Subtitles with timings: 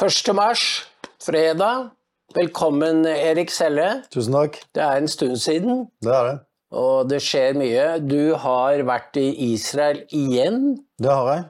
[0.00, 0.32] 1.
[0.34, 0.86] mars,
[1.22, 1.90] fredag.
[2.36, 4.02] Velkommen, Erik Selle.
[4.12, 4.58] Tusen takk.
[4.76, 6.36] Det er en stund siden, Det er det.
[6.72, 7.86] og det skjer mye.
[8.06, 11.44] Du har vært i Israel igjen Det har jeg.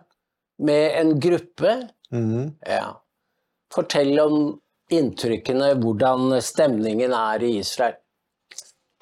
[0.61, 1.89] med en gruppe.
[2.13, 2.55] Mhm.
[2.67, 2.95] Ja.
[3.75, 7.95] Fortell om inntrykkene, hvordan stemningen er i Israel.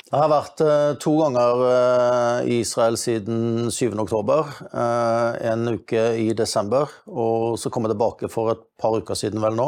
[0.07, 3.91] Jeg har vært eh, to ganger eh, i Israel siden 7.
[3.99, 4.47] oktober.
[4.71, 9.43] eh, en uke i desember, og så kom jeg tilbake for et par uker siden
[9.43, 9.67] vel nå.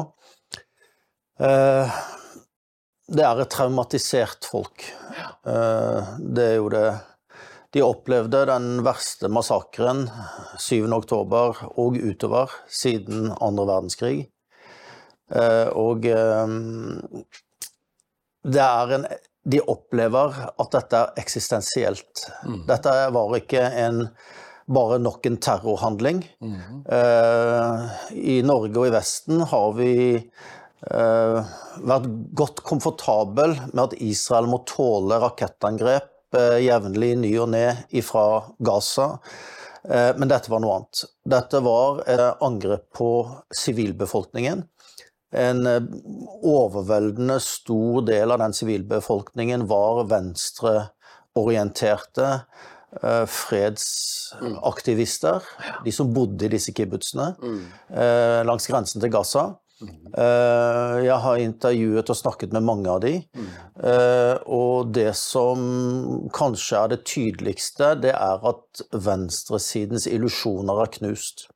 [1.38, 4.82] Det er et traumatisert folk.
[5.46, 6.88] Det er jo det
[7.70, 10.10] De opplevde den verste massakren
[10.58, 10.90] 7.
[10.96, 14.18] oktober og utover siden andre verdenskrig.
[15.78, 16.02] Og
[18.42, 19.06] det er en
[19.48, 22.26] De opplever at dette er eksistensielt.
[22.68, 24.04] Dette var ikke en
[24.68, 26.20] bare nok en terrorhandling.
[26.92, 31.52] Eh, I Norge og i Vesten har vi eh,
[31.92, 37.64] vært godt komfortabel med at Israel må tåle rakettangrep eh, jevnlig ny og ne
[38.04, 38.26] fra
[38.60, 39.14] Gaza.
[39.88, 41.04] Eh, men dette var noe annet.
[41.24, 43.12] Dette var et angrep på
[43.54, 44.66] sivilbefolkningen.
[45.32, 45.82] En eh,
[46.42, 52.30] overveldende stor del av den sivilbefolkningen var venstreorienterte
[53.02, 55.42] eh, fredsaktivister.
[55.84, 57.34] De som bodde i disse kibbutzene
[57.92, 59.44] eh, langs grensen til Gaza.
[59.78, 63.12] Eh, Jeg har intervjuet og snakket med mange av de.
[63.84, 65.58] Eh, Og det som
[66.34, 71.46] kanskje er det tydeligste, det er at venstresidens illusjoner er knust.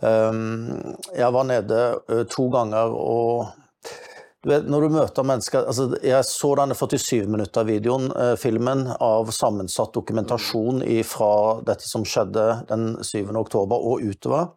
[0.00, 3.50] Um, Jeg var nede to ganger og
[4.40, 9.28] du vet, når du møter mennesker altså Jeg så denne 47 minutter-videoen, eh, filmen, av
[9.36, 11.32] sammensatt dokumentasjon fra
[11.66, 13.36] dette som skjedde den 7.
[13.36, 14.54] oktober og utover.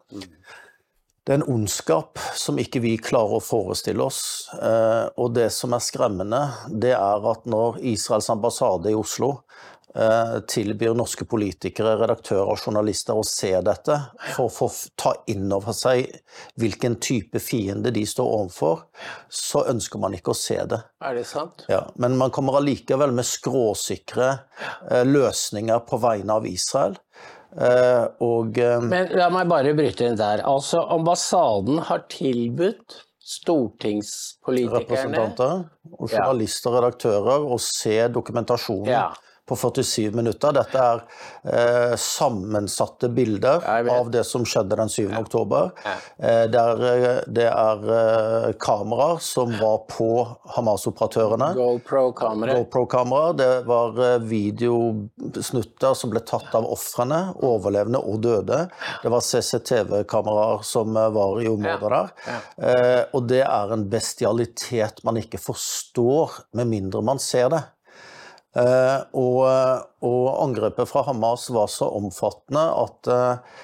[1.24, 4.48] Det er en ondskap som ikke vi klarer å forestille oss.
[4.56, 9.73] Eh, og det som er skremmende, det er at når Israels ambassade i Oslo eh,
[10.50, 13.98] tilbyr norske politikere, redaktører og journalister å se dette
[14.34, 14.66] for å få
[14.98, 16.08] ta inn over seg
[16.58, 18.82] hvilken type fiende de står overfor,
[19.30, 20.80] så ønsker man ikke å se det.
[21.04, 21.64] Er det sant?
[21.70, 24.30] Ja, men man kommer allikevel med skråsikre
[24.90, 26.98] eh, løsninger på vegne av Israel.
[27.54, 30.42] Eh, og eh, Men la meg bare bryte inn der.
[30.48, 35.52] Altså, ambassaden har tilbudt stortingspolitikerne representanter
[35.94, 39.06] og journalister og redaktører å se dokumentasjonen Ja.
[39.48, 40.52] På 47 minutter.
[40.56, 41.02] Dette er
[41.44, 45.10] eh, sammensatte bilder av det som skjedde den 7.
[45.18, 45.72] oktober.
[46.16, 50.08] Eh, det er, eh, det er eh, kameraer som var på
[50.56, 51.50] Hamas-operatørene.
[51.58, 52.56] GoPro-kamera.
[52.58, 53.36] GoPro-kameraer.
[53.42, 58.62] Det var eh, videosnutter som ble tatt av ofrene, overlevende og døde.
[59.02, 62.40] Det var CCTV-kameraer som eh, var i området der.
[62.64, 67.62] Eh, og det er en bestialitet man ikke forstår med mindre man ser det.
[68.54, 69.40] Eh, og,
[70.06, 73.56] og angrepet fra Hamas var så omfattende at eh,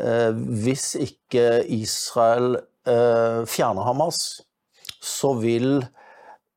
[0.00, 1.44] eh, hvis ikke
[1.76, 2.56] Israel
[2.88, 4.22] eh, fjerner Hamas,
[5.04, 5.82] så vil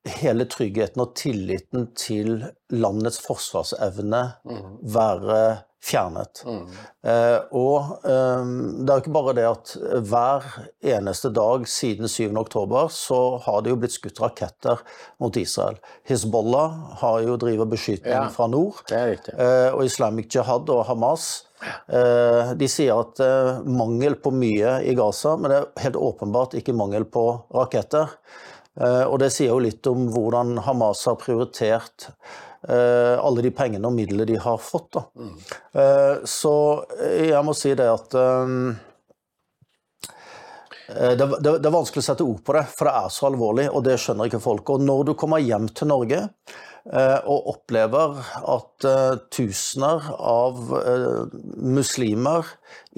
[0.08, 2.40] hele tryggheten og tilliten til
[2.74, 4.22] landets forsvarsevne
[4.96, 5.42] være
[5.82, 6.42] fjernet.
[6.46, 8.44] Eh, og eh,
[8.78, 9.72] det er jo ikke bare det at
[10.06, 10.46] hver
[10.94, 12.28] eneste dag siden 7.
[12.38, 14.82] oktober så har det jo blitt skutt raketter
[15.22, 15.80] mot Israel.
[16.08, 18.28] Hizbollah har jo drivet beskytning Ja.
[18.30, 18.84] fra nord.
[19.34, 21.44] Eh, og Islamic Jihad og Hamas
[21.90, 25.98] eh, de sier at det er mangel på mye i Gaza, men det er helt
[25.98, 28.14] åpenbart ikke mangel på raketter.
[28.80, 32.14] Eh, og det sier jo litt om hvordan Hamas har prioritert eh,
[32.68, 35.00] alle de pengene og midlene de har fått.
[35.74, 36.54] Eh, så
[37.02, 38.56] jeg må si det at eh,
[40.96, 43.28] Eh, Det, det, det er vanskelig å sette ord på det, for det er så
[43.30, 44.74] alvorlig, og det skjønner ikke folk.
[44.74, 48.18] Og når du kommer hjem til Norge eh, og opplever
[48.56, 51.38] at eh, tusener av eh,
[51.78, 52.48] muslimer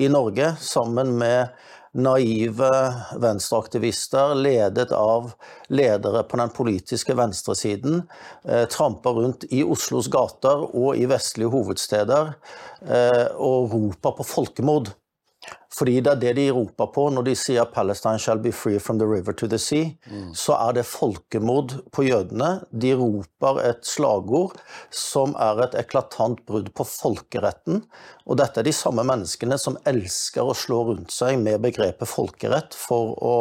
[0.00, 1.54] i Norge, sammen med
[1.94, 2.70] naive
[3.22, 5.32] venstreaktivister ledet av
[5.68, 8.02] ledere på den politiske venstresiden,
[8.44, 12.34] eh, tramper rundt i Oslos gater og i vestlige hovedsteder
[12.88, 14.92] eh, og roper på folkemord.
[15.74, 18.98] Fordi det er det de roper på når de sier 'Palestine shall be free from
[18.98, 19.96] the river to the sea'.
[20.34, 22.64] Så er det folkemord på jødene.
[22.70, 24.54] De roper et slagord
[24.90, 27.82] som er et eklatant brudd på folkeretten.
[28.26, 32.74] Og dette er de samme menneskene som elsker å slå rundt seg med begrepet folkerett
[32.74, 33.34] for å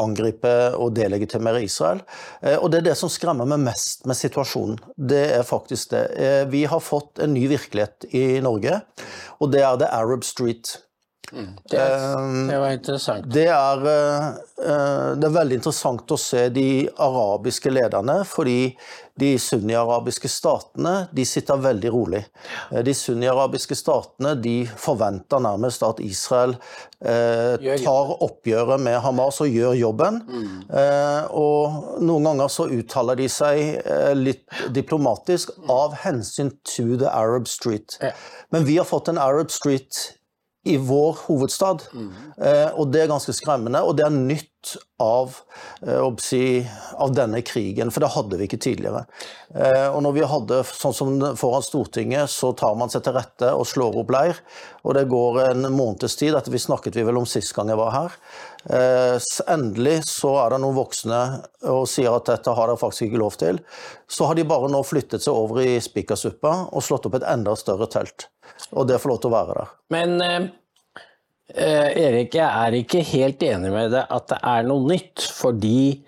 [0.00, 2.00] angripe og delegitimere Israel.
[2.42, 4.80] Eh, og det er det som skremmer meg mest med situasjonen.
[4.96, 6.04] Det er faktisk det.
[6.16, 8.80] Eh, vi har fått en ny virkelighet i Norge,
[9.40, 10.78] og det er The Arab Street.
[11.32, 11.78] Det,
[12.50, 13.24] det var interessant.
[13.32, 16.66] Det er, eh, det er veldig interessant å se de
[17.02, 18.74] arabiske lederne, fordi
[19.18, 22.20] de sunni-arabiske statene de sitter veldig rolig.
[22.70, 26.56] Eh, De sunni-arabiske statene de forventer nærmest at Israel
[27.00, 30.20] eh, tar oppgjøret med Hamas og gjør jobben.
[30.70, 34.44] Eh, og noen ganger så uttaler de seg eh, litt
[34.76, 37.96] diplomatisk av hensyn to the Arab Street.
[38.54, 40.04] Men vi har fått en Arab Street
[40.64, 41.84] i vår hovedstad.
[42.40, 44.50] Eh, og det er ganske skremmende, og det er nytt
[45.02, 45.34] av,
[45.82, 46.66] eh, å si,
[46.96, 49.04] av denne krigen, for det hadde vi ikke tidligere.
[49.54, 53.52] Eh, og når vi hadde sånn som foran Stortinget, så tar man seg til rette
[53.52, 54.40] og slår opp leir.
[54.84, 57.80] Og det går en måneds tid, dette vi snakket vi vel om sist gang jeg
[57.80, 58.18] var her.
[58.64, 59.18] Eh,
[59.52, 61.22] endelig så er det noen voksne
[61.68, 63.60] og sier at dette har dere faktisk ikke lov til.
[64.08, 67.52] Så har de bare nå flyttet seg over i spikersuppa og slått opp et enda
[67.58, 68.30] større telt.
[68.74, 69.72] Og det får lov til å være der.
[69.94, 70.46] Men eh,
[71.54, 76.04] eh, Erik, jeg er ikke helt enig med deg at det er noe nytt, fordi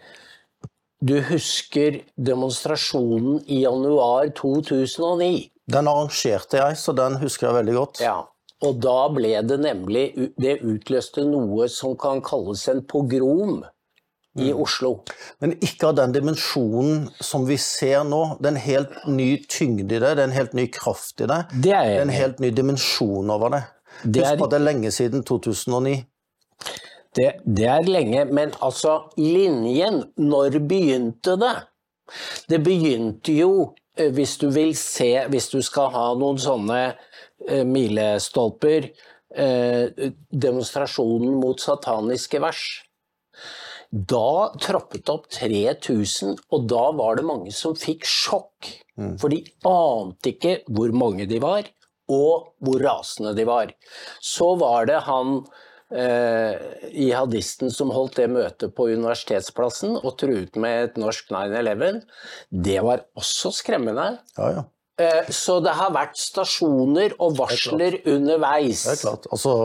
[1.07, 5.51] du husker demonstrasjonen i januar 2009.
[5.67, 8.03] Den arrangerte jeg, så den husker jeg veldig godt.
[8.07, 8.21] Ja,
[8.65, 10.07] og da ble det nemlig
[10.41, 13.61] Det utløste noe som kan kalles en pogrom
[14.39, 14.91] i Oslo.
[15.41, 18.23] Men ikke av den dimensjonen som vi ser nå.
[18.41, 21.27] Det er en helt ny tyngde i det, det er en helt ny kraft i
[21.31, 21.41] det.
[21.53, 23.63] Det er Det er en helt ny dimensjon over det.
[24.05, 26.05] Det er- Husk på at det er lenge siden 2009.
[27.17, 31.55] Det, det er lenge, men altså linjen, når begynte det?
[32.49, 36.95] Det begynte jo, eh, hvis du vil se, hvis du skal ha noen sånne
[37.49, 38.91] eh, milestolper,
[39.35, 42.63] eh, demonstrasjonen mot sataniske vers.
[43.91, 48.73] Da troppet det opp 3000, og da var det mange som fikk sjokk.
[49.21, 51.69] For de ante ikke hvor mange de var,
[52.09, 53.73] og hvor rasende de var.
[54.25, 55.43] Så var det han
[55.93, 56.57] eh,
[56.95, 62.01] jihadisten som holdt det møtet på Universitetsplassen og truet med et norsk 9-11.
[62.49, 64.17] Det var også skremmende.
[64.39, 64.67] Ja, ja.
[64.97, 68.87] Eh, så det har vært stasjoner og varsler underveis.
[68.87, 69.29] Det er klart.
[69.29, 69.57] Altså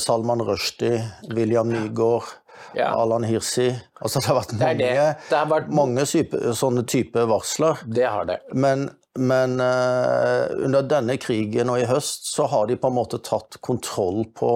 [0.00, 1.02] Salman Rushdie,
[1.36, 2.37] William Nygaard,
[2.76, 2.90] Ja.
[2.94, 3.70] Alan Hirsi
[4.02, 5.16] Altså det har vært mange, det.
[5.30, 7.80] Det har vært- mange type, sånne type varsler.
[7.86, 8.38] Det har det.
[8.54, 13.18] Men, men uh, under denne krigen og i høst så har de på en måte
[13.26, 14.52] tatt kontroll på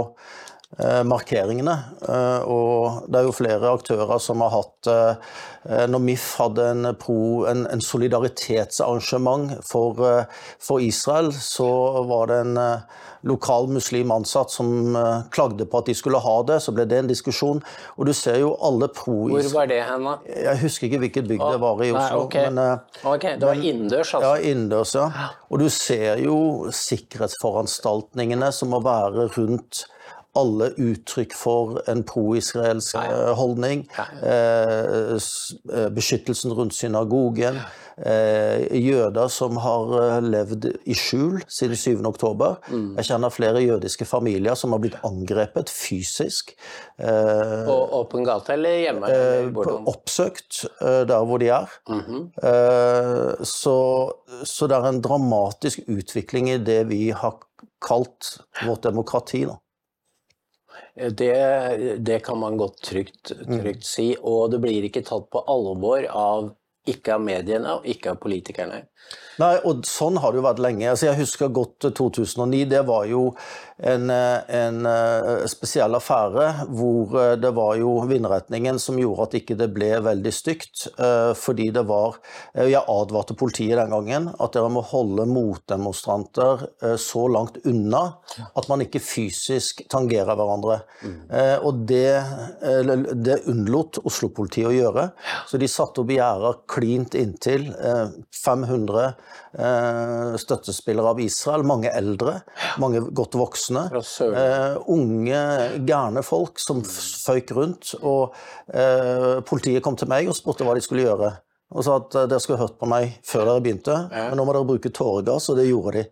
[1.05, 1.75] markeringene.
[2.09, 5.15] Eh, og det er jo flere aktører som har hatt eh,
[5.93, 10.25] Når MIF hadde en, pro, en, en solidaritetsarrangement for, eh,
[10.59, 11.69] for Israel, så
[12.09, 12.81] var det en eh,
[13.29, 16.57] lokal muslim ansatt som eh, klagde på at de skulle ha det.
[16.65, 17.61] Så ble det en diskusjon.
[17.95, 20.17] Og du ser jo alle Hvor pro-Israel var det hen, da?
[20.49, 22.27] Jeg husker ikke hvilket bygg det var i Nei, Oslo.
[22.49, 22.59] men...
[22.65, 24.33] eh, Ok, det var innendørs, altså.
[24.33, 25.31] ja, innendørs, ja.
[25.53, 26.41] Og du ser jo
[26.75, 29.85] sikkerhetsforanstaltningene som må være rundt
[30.39, 33.85] alle uttrykk for en pro-israelsk eh, holdning.
[34.25, 37.61] Eh, eh, beskyttelsen rundt synagogen.
[37.93, 42.07] Jøder som har levd i skjul siden 7.
[42.09, 42.57] oktober.
[42.73, 42.95] Mm.
[42.97, 46.55] Jeg kjenner flere jødiske familier som har blitt angrepet fysisk.
[46.97, 49.13] På åpen gate eller hjemme?
[49.93, 51.77] oppsøkt der hvor de er.
[51.93, 52.25] Mhm.
[53.45, 53.77] Så,
[54.49, 57.37] så det er en dramatisk utvikling i det vi har
[57.85, 59.45] kalt vårt demokrati.
[59.45, 59.61] Da.
[60.93, 66.05] Det, det kan man godt trygt, trygt si, og det blir ikke tatt på alvor
[66.05, 66.51] av
[66.89, 68.85] ikke av mediene og ikke av politikerne.
[69.41, 70.87] Nei, og sånn har det jo vært lenge.
[70.91, 72.65] Altså, jeg husker godt 2009.
[72.71, 73.23] Det var jo
[73.83, 79.37] en, eh, en eh, spesiell affære hvor eh, det var jo vindretningen som gjorde at
[79.41, 80.85] ikke det ble veldig stygt.
[80.99, 82.19] eh, Fordi det var
[82.55, 88.05] eh, Jeg advarte politiet den gangen at dere må holde motdemonstranter eh, så langt unna
[88.55, 90.81] at man ikke fysisk tangerer hverandre.
[91.03, 91.19] Mm.
[91.67, 92.07] Og det,
[92.63, 95.09] eh, det unnlot Oslo-politiet å gjøre.
[95.51, 102.39] Så de satte opp gjerder klint inntil eh, 500 eh, støttespillere av Israel, mange eldre,
[102.83, 103.87] mange godt voksne.
[103.93, 105.45] Eh, unge,
[105.89, 107.95] gærne folk som føyk rundt.
[108.01, 108.33] Og
[108.73, 111.35] eh, politiet kom til meg og spurte hva de skulle gjøre.
[111.73, 114.55] Og sa at eh, dere skulle hørt på meg før dere begynte, men nå må
[114.57, 116.05] dere bruke tåregass, og det gjorde de.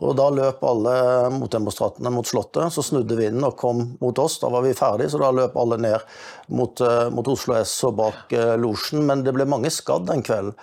[0.00, 0.94] Og da løp alle
[1.34, 4.38] motdemonstrantene mot Slottet, så snudde vinden og kom mot oss.
[4.42, 6.10] Da var vi ferdige, så da løp alle ned
[6.50, 9.04] mot, eh, mot Oslo S og bak uh, losjen.
[9.06, 10.54] Men det ble mange skadd den kvelden.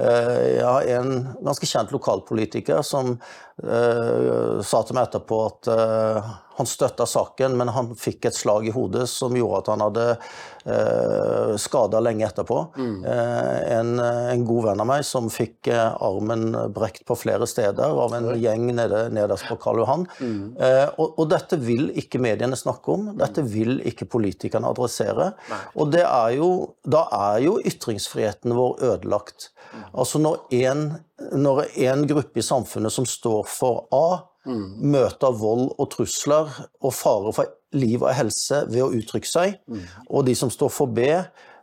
[0.00, 1.12] Eh, jeg har en
[1.46, 3.16] ganske kjent lokalpolitiker som
[3.62, 8.64] eh, sa til meg etterpå at uh, Han støtta saken, men han fikk et slag
[8.68, 12.62] i hodet som gjorde at han hadde uh, skada lenge etterpå.
[12.80, 12.94] Mm.
[13.04, 17.96] Uh, en, en, god venn av meg som fikk eh, armen brekt på flere steder
[18.04, 20.06] av en gjeng nede, nederst på Karl Johan.
[20.20, 20.56] Mm.
[20.60, 25.32] Eh, og, og, dette vil ikke mediene snakke om, dette vil ikke politikerne adressere.
[25.50, 25.60] Nei.
[25.76, 26.50] Og det er jo,
[26.86, 29.50] da er jo ytringsfriheten vår ødelagt.
[29.72, 29.84] Mm.
[29.92, 30.86] Altså når en,
[31.32, 34.08] når en gruppe i samfunnet som står for A,
[34.46, 34.92] Mm.
[34.94, 39.58] Møter vold og trusler og fare for liv og helse ved å uttrykke seg.
[39.66, 39.82] Mm.
[40.06, 41.08] Og de som står for B,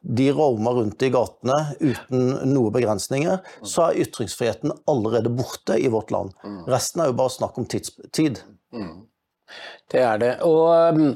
[0.03, 3.39] de roamer rundt i gatene uten noen begrensninger.
[3.39, 3.69] Mm.
[3.71, 6.35] Så er ytringsfriheten allerede borte i vårt land.
[6.43, 6.59] Mm.
[6.73, 8.43] Resten er jo bare snakk om tidstid.
[8.75, 9.05] Mm.
[9.93, 10.33] Det er det.
[10.43, 11.07] Og um,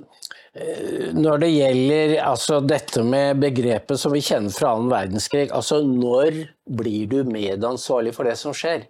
[1.17, 6.43] når det gjelder altså, dette med begrepet som vi kjenner fra annen verdenskrig, altså når
[6.79, 8.87] blir du medansvarlig for det som skjer?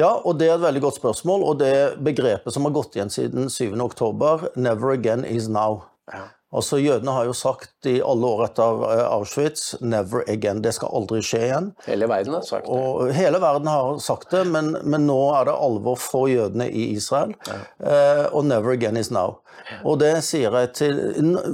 [0.00, 1.42] Ja, og det er et veldig godt spørsmål.
[1.44, 5.82] Og det begrepet som har gått igjen siden 7.10, 'never again is now'.
[6.12, 6.28] Ja.
[6.52, 10.60] Altså, Jødene har jo sagt i alle år etter eh, Auschwitz 'never again'.
[10.62, 11.70] Det skal aldri skje igjen.
[11.86, 12.72] Hele verden har sagt det.
[12.76, 16.90] Og hele verden har sagt det, men, men nå er det alvor for jødene i
[16.92, 17.32] Israel.
[17.48, 17.58] Ja.
[17.80, 19.40] Eh, og 'never again is now'.
[19.84, 20.98] Og det sier jeg til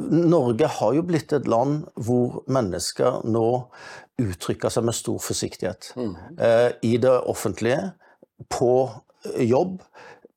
[0.09, 3.49] Norge har jo blitt et land hvor mennesker nå
[4.19, 5.93] uttrykker seg med stor forsiktighet.
[5.97, 6.15] Mm.
[6.39, 7.93] Eh, I det offentlige
[8.51, 8.73] på
[9.39, 9.79] jobb,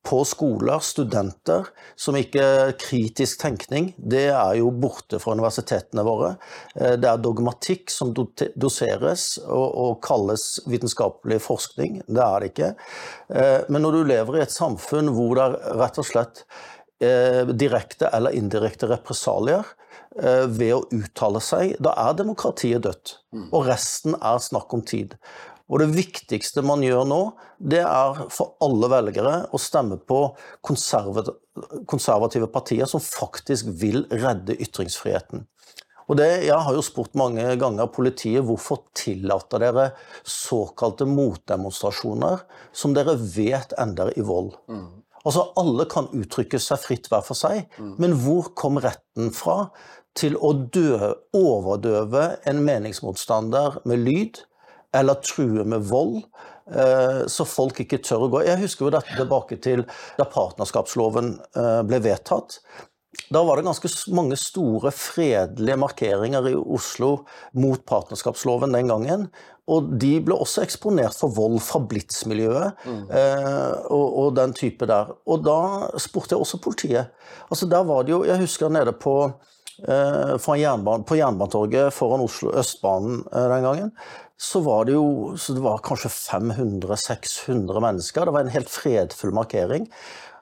[0.02, 1.68] på skoler, studenter
[1.98, 3.92] som ikke kritisk tenkning.
[3.96, 6.34] Det er jo borte fra universitetene våre.
[6.74, 12.00] Eh, det er dogmatikk som doseres og, og kalles vitenskapelig forskning.
[12.08, 12.72] Det er det ikke.
[13.30, 16.42] Eh, men når du lever i et samfunn hvor det er rett og slett
[17.02, 19.76] eh, direkte eller indirekte represalier
[20.12, 23.14] ved å uttale seg, da er demokratiet dødt.
[23.32, 23.46] Mm.
[23.48, 25.14] Og resten er snakk om tid.
[25.72, 27.20] Og det viktigste man gjør nå,
[27.56, 30.18] det er for alle velgere å stemme på
[30.60, 35.46] konservative partier som faktisk vil redde ytringsfriheten.
[36.10, 39.86] Og det, Jeg har jo spurt mange ganger politiet hvorfor tillater dere
[40.28, 42.42] såkalte motdemonstrasjoner
[42.74, 44.52] som dere vet ender i vold.
[44.68, 45.02] Mm.
[45.24, 47.94] Altså Alle kan uttrykke seg fritt hver for seg, mm.
[48.02, 49.70] men hvor kom retten fra
[50.18, 54.42] til å dø, overdøve en meningsmotstander med lyd?
[54.96, 56.22] Eller true med vold.
[56.70, 58.44] Eh, så folk ikke tør å gå.
[58.46, 59.84] Jeg husker jo dette tilbake til
[60.18, 62.60] da partnerskapsloven eh, ble vedtatt.
[63.32, 67.26] Da var det ganske mange store fredelige markeringer i Oslo
[67.60, 69.26] mot partnerskapsloven den gangen.
[69.70, 73.02] Og de ble også eksponert for vold fra Blitz-miljøet mm.
[73.14, 75.12] eh, og, og, den type der.
[75.28, 75.58] Og da
[76.02, 77.12] spurte jeg også politiet.
[77.50, 79.16] Altså der var det jo, Jeg husker nede på
[79.86, 83.94] eh, jernban, på Jernbanetorget foran Oslo Østbanen den gangen
[84.42, 88.26] så var det jo det var kanskje 500-600 mennesker.
[88.26, 89.86] Det var en helt fredfull markering.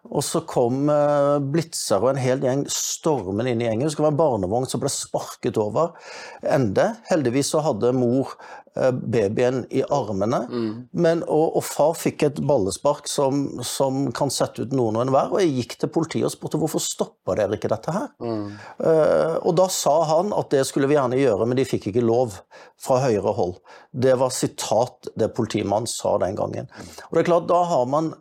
[0.09, 3.91] Og så kom eh, blitzer og en hel gjeng stormen inn i gjengen.
[3.91, 5.93] Det være en barnevogn som ble sparket over
[6.41, 6.95] ende.
[7.11, 8.33] Heldigvis så hadde mor
[8.75, 10.39] babyen i armene.
[10.51, 10.75] Mm.
[10.93, 15.33] Men, og, og, far fikk et ballespark som, som kan sette ut noen og enhver.
[15.35, 18.09] Og jeg gikk til politiet og spurte hvorfor stoppa dere ikke dette her.
[18.23, 18.47] Mm.
[18.79, 22.05] Uh, og da sa han at det skulle vi gjerne gjøre, men de fikk ikke
[22.05, 22.39] lov
[22.81, 23.57] fra høyere hold.
[23.91, 26.71] Det var sitat det politimannen sa den gangen.
[27.09, 28.15] Og det er klart, da har man,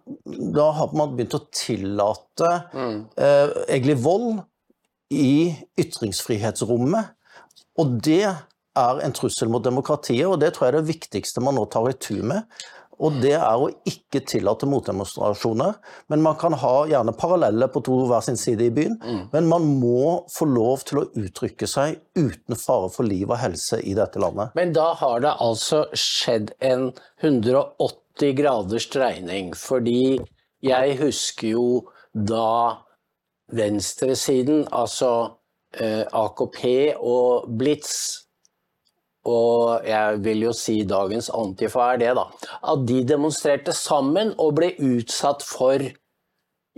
[0.56, 3.00] da har man begynt å tillate mm.
[3.22, 4.41] uh, egentlig vold
[5.13, 7.15] i ytringsfrihetsrommet.
[7.79, 8.25] Og det
[8.79, 11.89] er en trussel mot demokratiet, og det tror jeg er det viktigste man nå tar
[11.91, 12.48] i tur med.
[13.00, 15.77] Og det er å ikke tillate motdemonstrasjoner.
[16.12, 18.98] Men man kan ha gjerne parallelle på to hver sin side i byen.
[19.00, 19.21] Mm.
[19.31, 23.79] Men man må få lov til å uttrykke seg uten fare for liv og helse
[23.79, 24.51] i dette landet.
[24.59, 26.89] Men da har det altså skjedd en
[27.24, 29.53] 180 graders dreining.
[29.55, 30.19] Fordi
[30.65, 31.67] jeg husker jo
[32.12, 32.83] da
[33.55, 35.39] venstresiden, altså
[35.79, 36.65] eh, AKP
[37.00, 38.25] og Blitz
[39.27, 42.27] og jeg vil jo si dagens Antifa er det, da.
[42.71, 45.83] At de demonstrerte sammen og ble utsatt for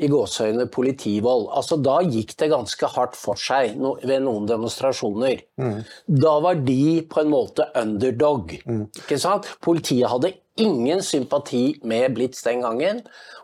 [0.02, 1.50] i gåseøyne politivold.
[1.54, 5.44] Altså Da gikk det ganske hardt for seg no, ved noen demonstrasjoner.
[5.62, 5.82] Mm.
[6.24, 8.56] Da var de på en måte underdog.
[8.66, 8.88] Mm.
[9.04, 9.50] ikke sant?
[9.62, 13.02] Politiet hadde ingen sympati med Blitz den gangen,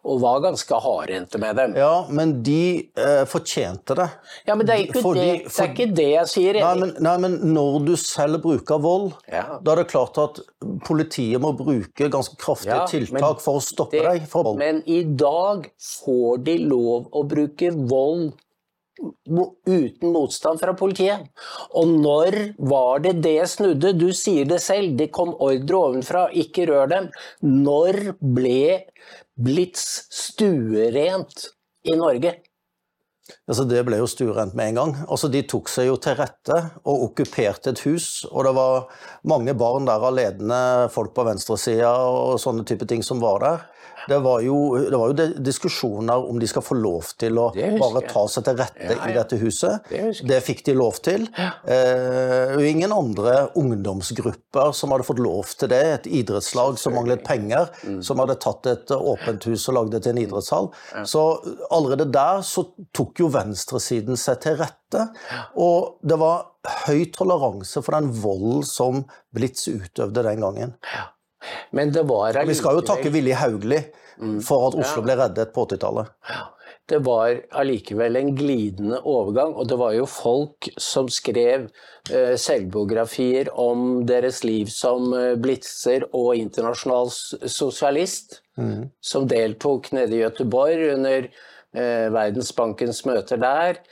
[0.08, 1.76] og var ganske hardhendte med dem.
[1.80, 4.08] Ja, men de eh, fortjente det.
[4.48, 6.60] Ja, men det er ikke, Fordi, det, det, er ikke det jeg sier.
[6.64, 9.60] Nei men, nei, men, når du selv bruker vold, ja.
[9.64, 10.42] da er det klart at
[10.88, 14.60] politiet må bruke ganske kraftige ja, tiltak for å stoppe det, deg fra vold.
[14.62, 18.36] Men i dag får de lov å bruke vold
[18.98, 21.28] uten motstand fra politiet.
[21.78, 23.94] Og når var det det snudde?
[23.98, 27.12] Du sier det selv, det kom ordre ovenfra, ikke rør dem.
[27.42, 28.84] Når ble
[29.38, 31.52] Blitz stuerent
[31.86, 32.40] i Norge.
[33.48, 34.94] Altså det ble jo stuerent med en gang.
[35.08, 38.26] Altså De tok seg jo til rette og okkuperte et hus.
[38.32, 38.88] Og det var
[39.28, 40.62] mange barn der av ledende
[40.94, 43.66] folk på venstresida og sånne type ting som var der.
[44.08, 48.04] Det var, jo, det var jo diskusjoner om de skal få lov til å bare
[48.08, 49.10] ta seg til rette ja, ja.
[49.10, 49.90] i dette huset.
[49.92, 51.28] Det, det, fikk de lov til.
[51.38, 51.50] Ja.
[51.68, 55.84] Eh, ingen andre ungdomsgrupper som hadde fått lov til det.
[55.98, 58.02] Et idrettslag som manglet penger, mm.
[58.06, 60.72] som hadde tatt et åpent hus og lagd det til en idrettshall.
[61.08, 61.26] Så
[61.74, 65.10] allerede der så tok jo venstresiden seg til rette.
[65.60, 66.48] Og det var
[66.88, 70.76] høy toleranse for den volden som Blitz utøvde den gangen.
[70.96, 71.12] Ja.
[71.72, 73.84] Men det var allikevel Vi skal jo takke Willy Hauglie
[74.18, 74.38] mm.
[74.46, 75.06] for at Oslo ja.
[75.08, 76.14] ble reddet på 80-tallet.
[76.88, 81.66] Det var allikevel en glidende overgang, og det var jo folk som skrev
[82.14, 88.88] eh, selvbiografier om deres liv som eh, blitzer og internasjonal sosialist, mm.
[89.04, 93.84] som deltok nede i Göteborg under eh, Verdensbankens møter der,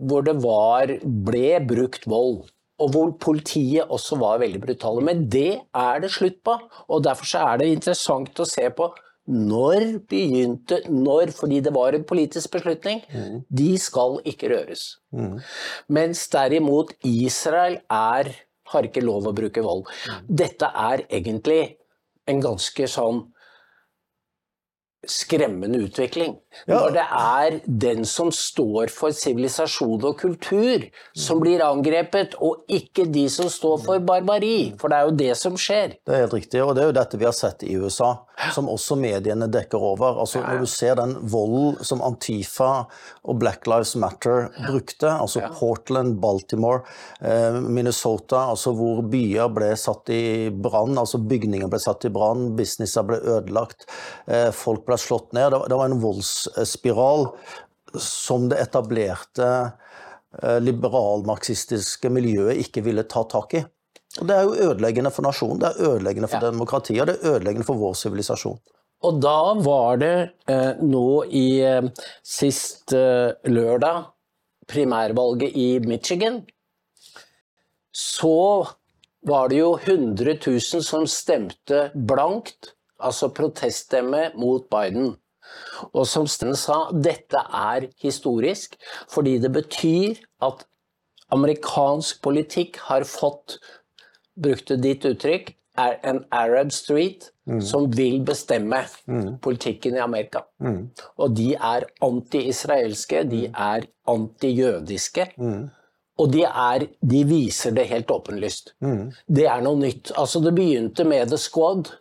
[0.00, 2.46] hvor det var, ble brukt vold
[2.80, 5.04] og hvor politiet også var veldig brutale.
[5.04, 6.56] Men det er det slutt på,
[6.88, 8.90] og derfor er det interessant å se på
[9.30, 13.02] når begynte Når, fordi det var en politisk beslutning.
[13.12, 13.42] Mm.
[13.46, 14.96] De skal ikke røres.
[15.14, 15.36] Mm.
[15.92, 18.32] Mens derimot Israel er,
[18.72, 19.86] har ikke lov å bruke vold.
[20.08, 20.24] Mm.
[20.42, 21.60] Dette er egentlig
[22.26, 23.22] en ganske sånn
[25.06, 26.36] skremmende utvikling.
[26.68, 33.06] Når det er den som står for sivilisasjon og kultur, som blir angrepet, og ikke
[33.10, 34.72] de som står for barbari.
[34.80, 35.96] For det er jo det som skjer.
[36.06, 38.10] Det er helt riktig, og det er jo dette vi har sett i USA,
[38.54, 40.20] som også mediene dekker over.
[40.22, 42.70] Altså Når du ser den volden som Antifa
[43.22, 46.82] og Black Lives Matter brukte, altså Portland, Baltimore,
[47.20, 52.50] eh, Minnesota, altså hvor byer ble satt i brann, altså bygninger ble satt i brann,
[52.58, 53.86] businesser ble ødelagt,
[54.26, 55.54] eh, folk ble slått ned.
[55.70, 56.00] Det var en
[56.46, 57.28] voldsspiral
[57.98, 59.72] som det etablerte
[60.42, 63.64] eh, liberalmarxistiske miljøet ikke ville ta tak i.
[64.20, 66.50] Og Det er jo ødeleggende for nasjonen, det er ødeleggende for ja.
[66.50, 68.58] demokratiet, det er ødeleggende for vår sivilisasjon.
[69.02, 70.16] Og da var det
[70.50, 71.86] eh, nå i eh,
[72.22, 74.10] sist eh, lørdag,
[74.70, 76.42] primærvalget i Michigan,
[77.90, 78.66] så
[79.26, 85.14] var det jo 100 000 som stemte blankt altså proteststemme mot Biden.
[85.92, 88.76] Og som Sten sa, dette er historisk
[89.10, 90.66] fordi det betyr at
[91.34, 93.58] amerikansk politikk har fått,
[94.40, 97.60] brukte ditt uttrykk, er en Arab Street mm.
[97.64, 99.38] som vil bestemme mm.
[99.44, 100.42] politikken i Amerika.
[100.62, 100.90] Mm.
[101.16, 103.54] Og de er anti-israelske, de mm.
[103.54, 105.30] er anti-jødiske.
[105.38, 105.68] Mm.
[106.20, 108.74] Og de, er, de, viser det helt åpenlyst.
[108.84, 109.12] Mm.
[109.26, 110.12] Det er noe nytt.
[110.20, 111.94] Altså, det begynte med The Squad.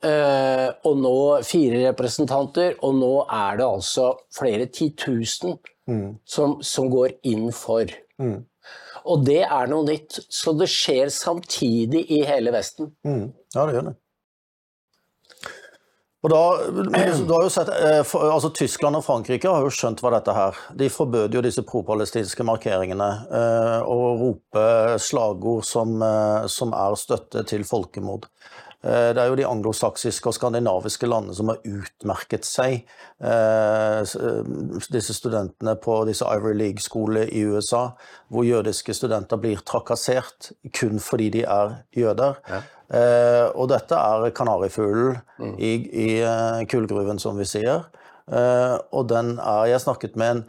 [0.00, 6.06] Uh, og nå fire representanter, og nå er det altså flere titusen mm.
[6.24, 7.90] som, som, går inn for.
[8.16, 8.38] Mm.
[9.12, 10.22] Og det er noe nytt.
[10.32, 12.94] Så det skjer samtidig i hele Vesten.
[13.04, 13.26] Mm.
[13.52, 13.98] Ja, det gjør det.
[16.20, 20.12] Og da, du har jo sett, eh, altså Tyskland og Frankrike har jo skjønt hva
[20.12, 20.58] dette her.
[20.76, 25.96] De forbød jo disse pro-palestinske markeringene eh, og roper slagord som,
[26.52, 28.28] som er støtte til folkemord.
[28.80, 32.86] Eh, det er jo de anglosaksiske og skandinaviske landene som har utmerket seg.
[33.20, 34.52] Eh, eh,
[34.94, 37.90] disse studentene på disse Ivory League-skolene i USA,
[38.32, 42.40] hvor jødiske studenter blir trakassert kun fordi de er jøder.
[42.48, 42.62] Ja.
[43.54, 45.52] Og dette er kanarifuglen mm.
[45.62, 46.08] i, i
[46.66, 47.84] kullgruven, som vi sier.
[48.90, 50.40] Og den er Jeg snakket med en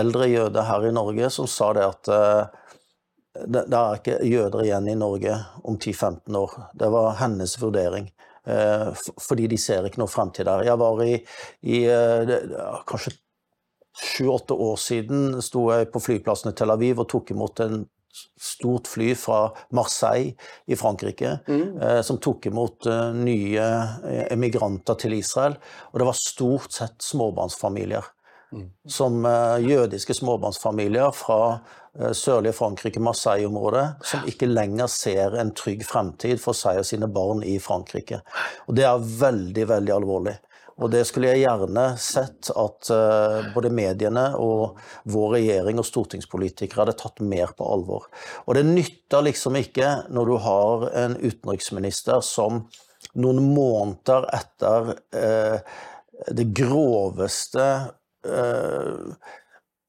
[0.00, 2.10] eldre jøde her i Norge som sa det at
[3.46, 6.56] det, det er ikke jøder igjen i Norge om 10-15 år.
[6.74, 8.10] Det var hennes vurdering.
[8.48, 10.64] Eh, fordi de ser ikke noe fremtid der.
[10.68, 11.16] Jeg var i,
[11.62, 11.82] i
[12.28, 12.40] det,
[12.88, 13.14] kanskje
[14.00, 17.82] sju-åtte år siden sto jeg på flyplassen i Tel Aviv og tok imot en
[18.40, 20.34] stort fly fra Marseille
[20.66, 21.66] i Frankrike, mm.
[21.82, 23.66] eh, som tok imot eh, nye
[24.30, 25.56] emigranter til Israel.
[25.92, 28.08] Og det var stort sett småbarnsfamilier.
[28.52, 28.70] Mm.
[28.88, 31.60] Som eh, jødiske småbarnsfamilier fra
[31.98, 37.08] Eh, sørlige Frankrike, Marseille-området, som ikke lenger ser en trygg fremtid for seg og sine
[37.10, 38.20] barn i Frankrike.
[38.68, 40.36] Og Det er veldig, veldig alvorlig.
[40.80, 44.78] Og det skulle jeg gjerne sett at uh, både mediene og
[45.12, 48.06] vår regjering og stortingspolitikere hadde tatt mer på alvor.
[48.46, 52.62] Og det nytter liksom ikke når du har en utenriksminister som
[53.12, 55.60] noen måneder etter eh,
[56.32, 57.66] det groveste
[58.28, 59.14] uh,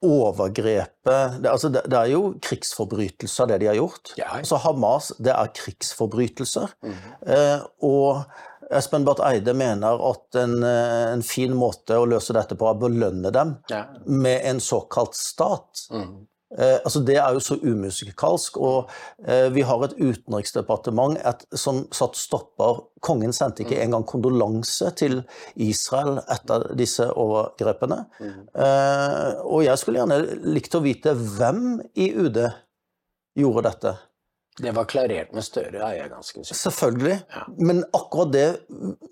[0.01, 4.13] overgrepet det, altså det, det, er jo krigsforbrytelser, det de har gjort.
[4.17, 4.31] Ja.
[4.39, 6.73] Altså Hamas, det er krigsforbrytelser.
[6.81, 6.95] Mm.
[7.35, 8.23] Eh, og
[8.71, 12.77] Espen Barth Eide mener at en, eh, en fin måte å løse dette på er
[12.77, 13.85] å belønne dem Ja.
[14.05, 15.85] med en såkalt stat.
[15.91, 16.27] Mm.
[16.57, 18.57] Eh, altså Det er jo så umusikalsk.
[18.57, 18.89] Og
[19.27, 25.23] eh, vi har et utenriksdepartement et, som satt stopper Kongen sendte ikke engang kondolanse til
[25.55, 28.03] Israel etter disse overgrepene.
[28.21, 30.19] Eh, og jeg skulle gjerne
[30.53, 32.43] likt å vite hvem i UD
[33.41, 33.95] gjorde dette.
[34.59, 37.15] Det var klarert med Støre, er jeg ganske sikker Selvfølgelig.
[37.31, 37.43] Ja.
[37.57, 38.47] Men akkurat det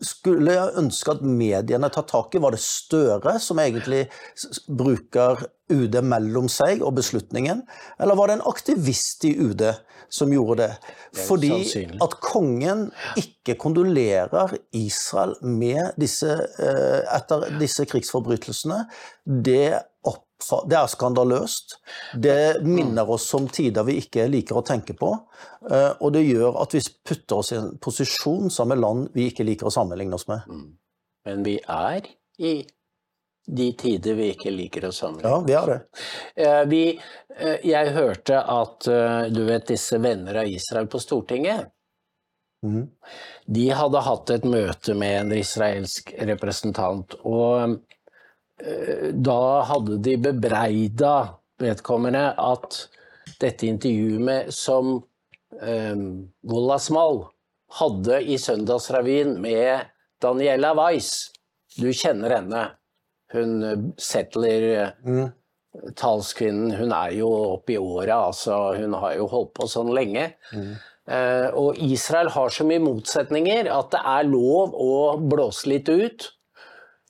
[0.03, 2.41] skulle jeg ønske at mediene tar tak i.
[2.43, 4.01] Var det Støre som egentlig
[4.67, 7.61] bruker UD mellom seg og beslutningen,
[8.01, 9.63] eller var det en aktivist i UD
[10.11, 10.69] som gjorde det?
[11.15, 11.99] Det Fordi sannsynlig.
[12.03, 12.85] at kongen
[13.21, 18.83] ikke kondolerer Israel med disse, eh, etter disse krigsforbrytelsene,
[19.25, 20.25] det, oppfa-
[20.69, 21.75] det er skandaløst.
[22.15, 25.11] Det minner oss om tider vi ikke liker å tenke på.
[25.69, 29.29] eh, Og det gjør at vi putter oss i en posisjon sammen med land vi
[29.29, 30.41] ikke liker å sammenligne oss med.
[31.25, 32.07] Men vi er
[32.39, 32.53] i
[33.49, 35.29] de tider vi ikke liker å sammenligne.
[35.29, 35.79] Ja, vi er det.
[36.35, 36.99] Eh, Vi,
[37.35, 38.79] eh, jeg hørte at
[39.33, 41.71] du vet disse venner av Israel på Stortinget,
[42.61, 42.89] Mm.
[43.47, 47.79] de hadde hatt et møte med en israelsk representant, og
[48.59, 51.13] da hadde de bebreida
[51.61, 52.79] vedkommende at
[53.39, 54.97] dette intervjuet med, som
[55.61, 55.95] eh,
[56.49, 57.23] Wolasmal
[57.79, 59.89] hadde i Søndagsrevyen med
[60.21, 61.29] Daniela Weiss,
[61.77, 62.63] du kjenner henne,
[63.33, 65.29] hun eh, settler mm.
[65.99, 70.31] talskvinnen, hun er jo oppe i åra, altså hun har jo holdt på sånn lenge.
[71.09, 74.91] Eh, og Israel har så mye motsetninger at det er lov å
[75.21, 76.29] blåse litt ut.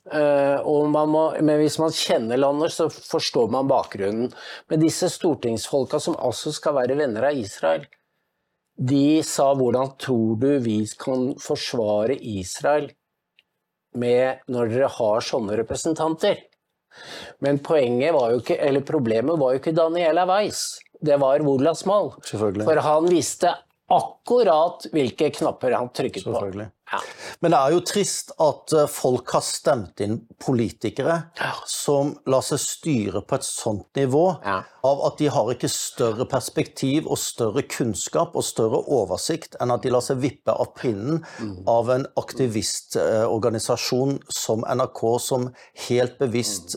[0.08, 4.30] Eh, må, men hvis man kjenner landet, så forstår man bakgrunnen.
[4.68, 7.84] Men disse stortingsfolka som altså skal være venner av Israel,
[8.80, 12.88] de sa hvordan tror du vi kan forsvare Israel
[14.00, 16.46] med når dere har sånne representanter?
[17.44, 21.84] Men poenget var jo ikke, eller problemet var jo ikke Daniela Weiss, det var Wolas
[21.86, 22.10] Mal.
[22.66, 23.52] For han visste
[23.90, 26.32] akkurat hvilke knapper han trykket på.
[26.92, 26.98] Ja.
[27.40, 31.52] Men det er jo trist at eh, folk har stemt inn politikere Ja.
[31.66, 34.62] som lar seg styre på et sånt nivå Ja.
[34.84, 39.82] av at de har ikke større perspektiv og større kunnskap og større oversikt enn at
[39.82, 41.22] de lar seg vippe av pinnen
[41.68, 45.50] av en aktivistorganisasjon som NRK, som
[45.88, 46.76] helt bevisst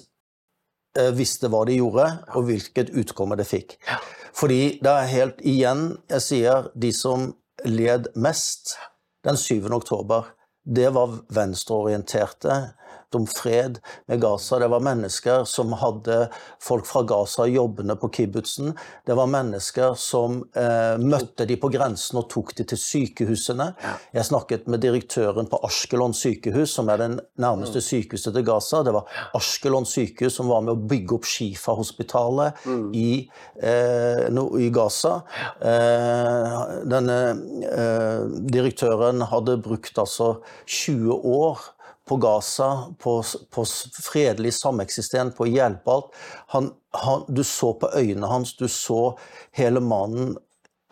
[0.98, 3.78] eh, visste hva de gjorde, og hvilket utkomme det fikk.
[4.34, 7.32] Fordi det er helt igjen, jeg sier, de som
[7.66, 8.76] led mest
[9.24, 9.72] den 7.
[9.72, 10.26] oktober,
[10.66, 12.74] det var venstreorienterte
[13.18, 14.60] om fred med Gaza.
[14.60, 16.28] Det var mennesker som hadde
[16.62, 18.74] folk fra Gaza jobbende på kibbutzen.
[19.06, 23.72] Det var mennesker som eh, møtte de på grensen og tok de til sykehusene.
[24.16, 28.84] Jeg snakket med direktøren på Ashkelon sykehus, som er den nærmeste sykehuset til Gaza.
[28.86, 33.30] Det var Ashkelon sykehus som var med å bygge opp Shifa-hospitalet i,
[33.62, 35.22] eh, no, i Gaza.
[35.62, 36.58] Eh,
[36.90, 37.20] denne
[37.70, 41.70] eh, direktøren hadde brukt altså 20 år
[42.08, 43.18] på Gaza, på,
[43.54, 43.66] på
[44.04, 46.18] fredelig sameksistens, på å hjelpe alt.
[46.56, 46.72] Han,
[47.04, 49.14] han, du så på øynene hans, du så
[49.56, 50.36] hele mannen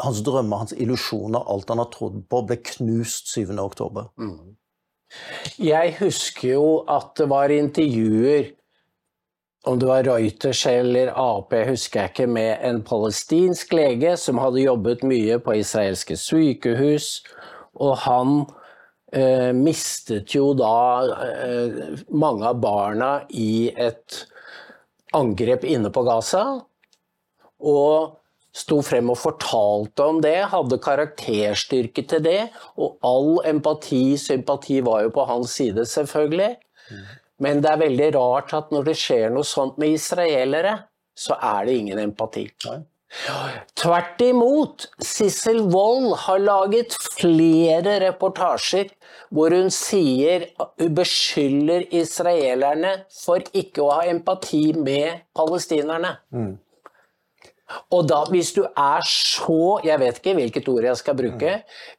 [0.02, 3.52] Hans drømmer, hans illusjoner, alt han har trodd på, ble knust 7.
[3.62, 4.08] oktober.
[5.62, 8.48] Jeg husker jo at det var intervjuer
[9.70, 14.64] om det var Reuters eller Ap, husker jeg ikke, med en palestinsk lege som hadde
[14.64, 17.20] jobbet mye på israelske sykehus,
[17.78, 18.34] og han
[19.12, 20.76] eh, mistet jo da
[21.28, 24.24] eh, mange av barna i et
[25.16, 26.46] angrep inne på Gaza,
[27.62, 28.18] og
[28.56, 32.40] sto frem og fortalte om det, hadde karakterstyrke til det,
[32.76, 36.56] og all empati, sympati var jo på hans side, selvfølgelig.
[37.42, 40.76] Men det er veldig rart at når det skjer noe sånt med israelere,
[41.18, 42.46] så er det ingen empati.
[42.68, 42.82] Nei.
[43.76, 48.94] Tvert imot, Sissel Wold har laget flere reportasjer
[49.32, 50.48] hvor hun sier
[50.80, 56.18] hun beskylder israelerne for ikke å ha empati med palestinerne.
[57.96, 61.54] Og da, hvis du er så Jeg vet ikke hvilket ord jeg skal bruke.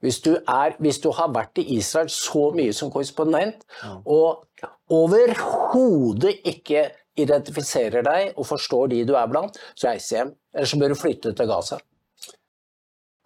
[0.05, 3.64] Hvis du, er, hvis du har vært i Israel så mye som korrespondent,
[4.05, 4.44] og
[4.92, 10.33] overhodet ikke identifiserer deg og forstår de du er blant, så reis hjem.
[10.55, 11.81] Eller så bør du flytte til Gaza.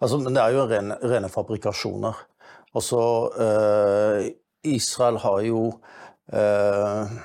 [0.01, 2.19] Altså, men det er jo rene, rene fabrikasjoner.
[2.77, 3.01] Altså,
[3.41, 4.27] eh,
[4.67, 5.61] Israel har jo
[6.35, 7.17] eh,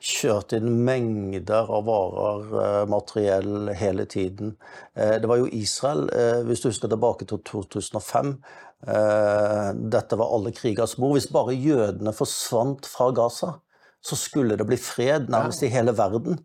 [0.00, 4.54] kjørt inn mengder av varer, eh, materiell, hele tiden.
[4.94, 8.36] Eh, det var jo Israel, eh, hvis du husker tilbake til 2005,
[8.86, 11.12] Eh, dette var alle krigers mor.
[11.16, 13.58] Hvis bare jødene forsvant fra Gaza,
[14.00, 16.38] så skulle det bli fred nærmest i hele verden.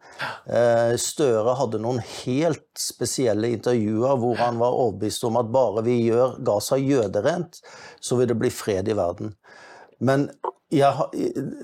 [0.43, 6.01] Eh, Støre hadde noen helt spesielle intervjuer hvor han var overbevist om at bare vi
[6.09, 7.61] gjør Gaza jøderent,
[8.03, 9.35] så vil det bli fred i verden.
[10.03, 10.27] Men
[10.73, 10.91] jeg,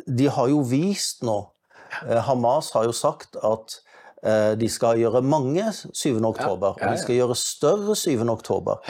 [0.08, 1.38] de har jo vist nå
[2.08, 3.82] eh, Hamas har jo sagt at
[4.22, 6.20] de skal gjøre mange 7.
[6.28, 8.22] oktober, og de skal gjøre større 7.
[8.30, 8.82] oktober.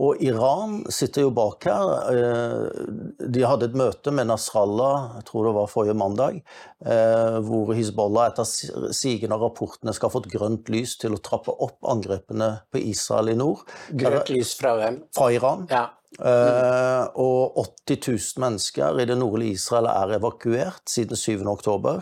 [0.00, 1.90] Og Iran sitter jo bak her.
[2.12, 6.40] Eh, de hadde et møte med Nasrallah, jeg tror det var forrige mandag,
[6.86, 8.48] eh, hvor Hizbollah etter
[8.94, 13.34] sigende av rapportene skal ha fått grønt lys til å trappe opp angrepene på Israel
[13.34, 13.66] i nord.
[13.90, 15.02] Grønt lys fra hvem?
[15.14, 15.66] Fra Iran.
[15.70, 15.88] Ja.
[16.16, 21.44] Uh, og 80 000 mennesker i det nordlige Israel er evakuert siden 7.
[21.52, 22.00] oktober.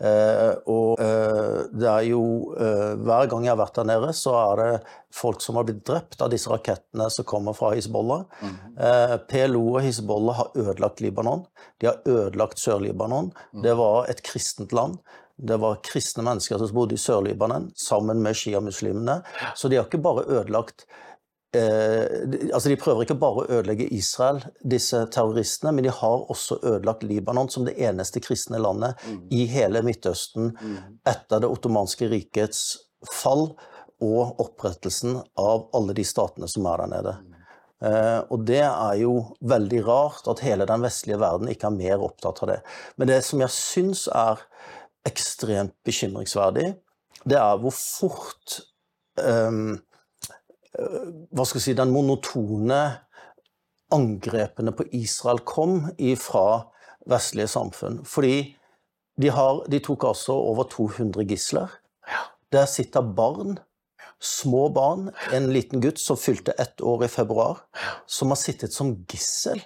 [0.00, 2.22] Uh, og uh, det er jo
[2.56, 4.70] Hver gang jeg har vært der nede, så er det
[5.12, 8.24] folk som har blitt drept av disse rakettene som kommer fra Hizbollah.
[8.40, 8.56] Mm.
[9.28, 11.44] PLO og Hizbollah har ødelagt Libanon.
[11.80, 13.28] De har ødelagt Sør-Libanon.
[13.52, 13.62] Mm.
[13.66, 14.96] Det var et kristent land.
[15.36, 19.20] Det var kristne mennesker som bodde i Sør-Libanon sammen med sjiamuslimene.
[19.54, 20.86] Så de har ikke bare ødelagt
[21.52, 27.04] altså De prøver ikke bare å ødelegge Israel, disse terroristene, men de har også ødelagt
[27.04, 29.18] Libanon som det eneste kristne landet mm.
[29.36, 30.78] i hele Midtøsten mm.
[31.12, 32.62] etter det ottomanske rikets
[33.04, 33.50] fall
[34.02, 37.14] og opprettelsen av alle de statene som er der nede.
[37.82, 39.14] Eh, og det er jo
[39.50, 42.58] veldig rart at hele den vestlige verden ikke er mer opptatt av det.
[42.96, 44.42] Men det som jeg syns er
[45.08, 46.72] ekstremt bekymringsverdig,
[47.26, 48.60] det er hvor fort
[49.18, 49.76] um,
[50.72, 52.82] hva skal jeg si, den monotone
[53.92, 56.46] angrepene på Israel kom fra
[57.10, 58.00] vestlige samfunn.
[58.08, 58.54] Fordi
[59.20, 61.74] de, har, de tok altså over 200 gisler.
[62.52, 63.58] Der sitter barn,
[64.22, 67.64] små barn, en liten gutt som fylte ett år i februar,
[68.06, 69.60] som har sittet som gissel.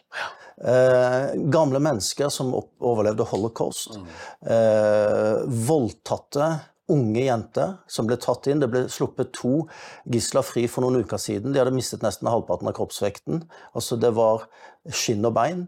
[0.56, 3.98] Eh, gamle mennesker som overlevde holocaust.
[3.98, 4.06] Mm.
[4.54, 6.48] Eh, voldtatte
[6.92, 8.62] unge jenter som ble tatt inn.
[8.62, 9.66] Det ble sluppet to
[10.12, 11.52] gisler fri for noen uker siden.
[11.54, 13.42] De hadde mistet nesten halvparten av kroppsvekten.
[13.76, 14.46] Altså det var
[14.94, 15.66] skinn og bein.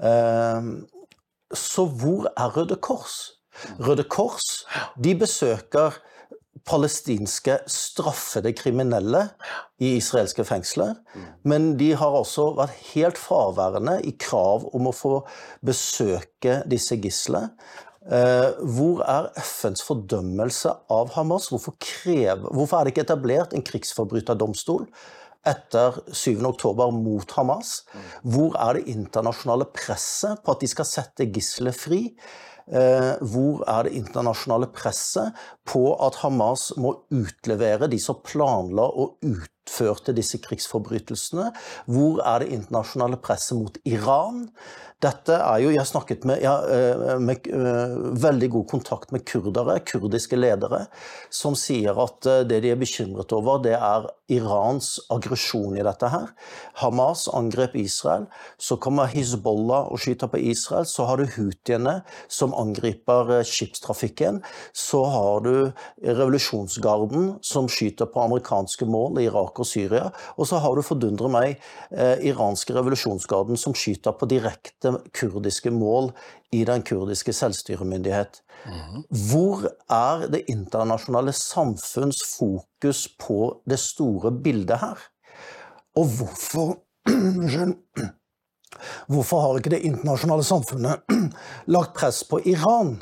[0.00, 0.72] Eh,
[1.56, 3.18] så hvor er Røde Kors?
[3.82, 4.66] Røde Kors
[5.00, 5.96] de besøker
[6.68, 9.28] palestinske straffede kriminelle
[9.80, 10.96] i israelske fengsler.
[11.48, 15.14] Men de har også vært helt fraværende i krav om å få
[15.64, 17.54] besøke disse gislene.
[18.08, 21.50] Eh, hvor er FNs fordømmelse av Hamas?
[21.52, 24.86] Hvorfor, krever, hvorfor er det ikke etablert en krigsforbryterdomstol
[25.48, 27.82] etter 7.10 mot Hamas?
[28.24, 32.06] Hvor er det internasjonale presset på at de skal sette gisler fri?
[32.68, 35.36] Eh, hvor er det internasjonale presset
[35.68, 41.48] på at Hamas må utlevere de som planla og utførte disse krigsforbrytelsene?
[41.88, 44.46] Hvor er det internasjonale presset mot Iran?
[44.98, 49.22] Dette er jo, Jeg har snakket med, ja, eh, med uh, veldig god kontakt med
[49.30, 50.88] kurdere, kurdiske ledere,
[51.30, 56.10] som sier at uh, det de er bekymret over, det er Irans aggresjon i dette
[56.10, 56.32] her.
[56.82, 58.26] Hamas angrep Israel.
[58.58, 60.84] Så kommer Hizbollah og skyter på Israel.
[60.84, 64.42] Så har du houthiene som angriper skipstrafikken.
[64.74, 65.54] Så har du
[66.04, 70.10] revolusjonsgarden som skyter på amerikanske mål i Irak og Syria.
[70.36, 71.56] Og så har du, fordundre meg,
[72.20, 76.12] iranske revolusjonsgarden som skyter på direkte bestemte kurdiske mål
[76.52, 78.42] i den kurdiske selvstyremyndighet.
[78.66, 79.04] Mm.
[79.30, 84.98] Hvor er det internasjonale samfunns fokus på det store bildet her?
[85.96, 86.78] Og hvorfor
[89.08, 91.00] Hvorfor har ikke det internasjonale samfunnet
[91.74, 92.98] lagt press på Iran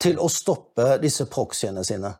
[0.00, 2.14] til å stoppe disse proxyene sine?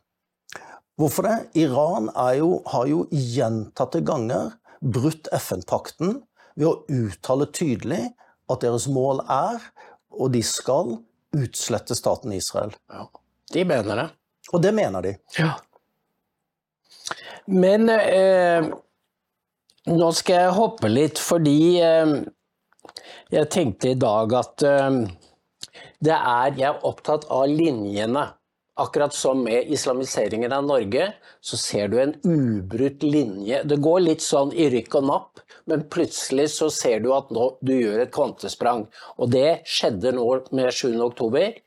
[1.00, 1.38] Hvorfor det?
[1.62, 6.20] Iran jo, har jo gjentatte ganger brutt FN-pakten
[6.54, 8.10] ved å uttale tydelig
[8.50, 9.62] at deres mål er,
[10.10, 10.98] og de skal,
[11.36, 12.72] utslette staten Israel.
[12.90, 13.06] Ja,
[13.54, 14.08] De mener det.
[14.52, 15.14] Og det mener de.
[15.38, 15.52] Ja.
[17.46, 18.66] Men eh,
[19.90, 22.16] nå skal jeg hoppe litt, fordi eh,
[23.30, 25.00] jeg tenkte i dag at eh,
[26.00, 28.26] det er Jeg er opptatt av linjene.
[28.80, 31.10] Akkurat som med islamiseringen av Norge,
[31.44, 33.60] så ser du en ubrutt linje.
[33.68, 37.50] Det går litt sånn i rykk og napp, men plutselig så ser du at nå,
[37.60, 38.86] du gjør et kvantesprang.
[39.18, 41.60] Og det skjedde nå med 7.10,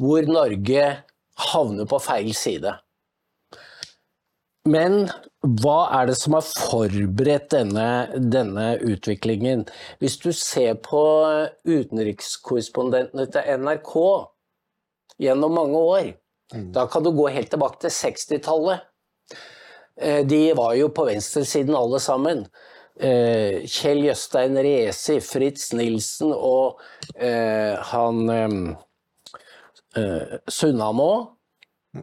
[0.00, 0.88] hvor Norge
[1.50, 2.74] havner på feil side.
[4.64, 5.08] Men
[5.44, 9.66] hva er det som har forberedt denne, denne utviklingen?
[10.00, 11.02] Hvis du ser på
[11.68, 13.98] utenrikskorrespondentene til NRK,
[15.20, 16.12] gjennom mange år.
[16.54, 16.70] Mm.
[16.74, 18.84] Da kan du gå helt tilbake til 60-tallet.
[20.00, 22.44] Eh, de var jo på venstresiden alle sammen.
[23.00, 26.80] Eh, Kjell Jøstein Resi, Fritz Nilsen og
[27.16, 28.58] eh, han eh,
[30.00, 30.38] eh,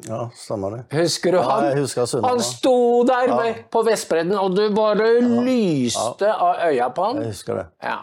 [0.07, 0.83] Ja, stemmer det.
[0.95, 1.65] Husker du Ja, han?
[1.65, 2.07] jeg husker.
[2.23, 3.53] Han sto der ja.
[3.71, 7.19] på Vestbredden, og du bare lyste av øya på han.
[7.19, 7.65] Jeg husker det.
[7.83, 7.97] Ja.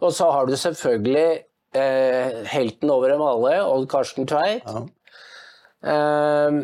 [0.00, 1.42] Og så har du selvfølgelig
[1.76, 4.64] eh, helten over dem alle, Odd Karsten Tveit.
[4.64, 4.86] Ja.
[5.92, 6.62] Eh,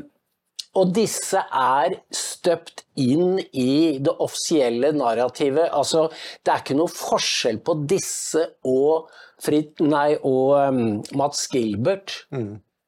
[0.79, 5.69] og disse er støpt inn i det offisielle narrativet.
[5.69, 6.07] Altså,
[6.41, 9.11] det er ikke noe forskjell på disse og,
[9.43, 10.83] Frit, nei, og um,
[11.19, 12.15] Mats Gilbert.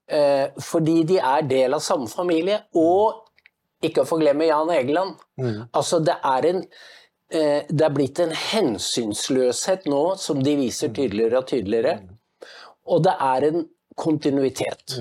[0.07, 2.61] Eh, fordi de er del av samme familie.
[2.79, 3.25] Og
[3.85, 5.19] ikke å forglemme Jan Egeland.
[5.75, 11.43] Altså, det er en eh, det er blitt en hensynsløshet nå som de viser tydeligere
[11.43, 11.99] og tydeligere.
[12.89, 13.67] Og det er en
[13.99, 14.99] kontinuitet.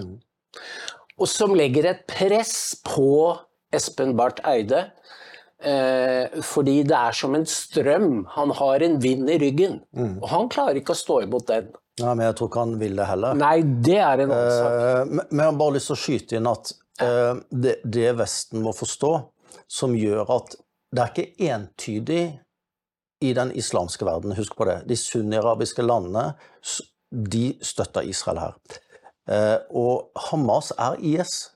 [1.21, 3.07] Og som legger et press på
[3.73, 4.85] Espen Barth Eide.
[5.63, 8.25] Eh, fordi det er som en strøm.
[8.35, 9.79] Han har en vind i ryggen.
[10.19, 11.69] Og han klarer ikke å stå imot den.
[12.01, 13.35] Ja, men jeg tror ikke han vil det heller.
[13.37, 14.71] Nei, det er en annen sak.
[14.73, 16.71] Eh, Men men jeg har bare lyst til å skyte inn at
[17.05, 19.11] eh, det, det Vesten må forstå,
[19.69, 20.55] som gjør at
[20.93, 22.23] det er ikke entydig
[23.23, 24.81] i den islamske verden, husk på det.
[24.89, 26.33] De sunni-arabiske landene
[27.13, 28.57] de støtter Israel her.
[29.27, 31.49] Eh, Og Hamas er IS.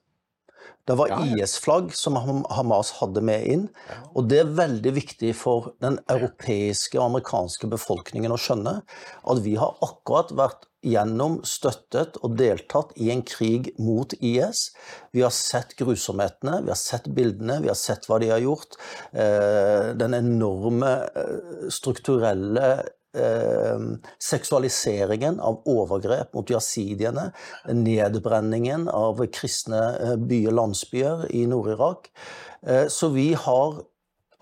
[0.88, 1.44] Det var Ja, ja.
[1.44, 3.70] IS-flagg som Hamas hadde med inn.
[4.16, 8.82] Og det er veldig viktig for den europeiske og amerikanske befolkningen å skjønne
[9.28, 14.70] at vi har akkurat vært gjennom, støttet og deltatt i en krig mot IS.
[15.12, 18.78] Vi har sett grusomhetene, vi har sett bildene, vi har sett hva de har gjort.
[19.12, 22.86] Eh, Den enorme eh, strukturelle
[24.20, 27.32] seksualiseringen av overgrep mot jasidiene,
[27.72, 32.12] nedbrenningen av kristne eh, byer, landsbyer i Nord-Irak.
[32.62, 33.80] Eh, så vi har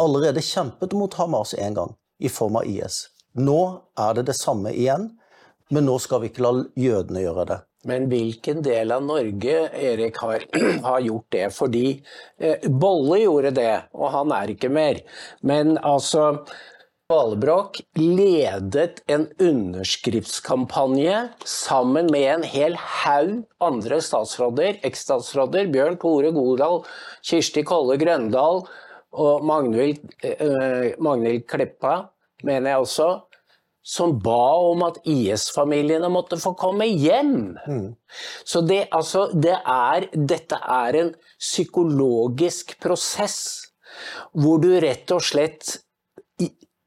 [0.02, 3.06] allerede kjempet mot Hamas en gang, i form av IS.
[3.36, 3.62] Nå
[4.00, 5.10] er det det samme igjen,
[5.70, 7.62] men nå skal vi ikke la jødene gjøre det.
[7.86, 10.46] Men hvilken del av Norge, Erik, har,
[10.88, 11.50] har gjort det?
[11.54, 11.88] Fordi
[12.40, 15.04] eh, Bolle gjorde det, og han er ikke mer.
[15.46, 16.32] Men altså
[17.06, 26.82] Valbrok ledet en underskriftskampanje sammen med en hel haug andre statsråder, eksstatsråder, Bjørn Tore Godal,
[27.22, 28.64] Kirsti Kolle Grøndal
[29.14, 32.10] og Magnhild, eh, Magnhild Kleppa,
[32.42, 33.10] mener jeg også,
[33.86, 37.54] som ba om at IS-familiene måtte få komme hjem.
[38.44, 43.70] Så det, altså, det er, dette er en psykologisk prosess
[44.34, 45.85] hvor du rett og slett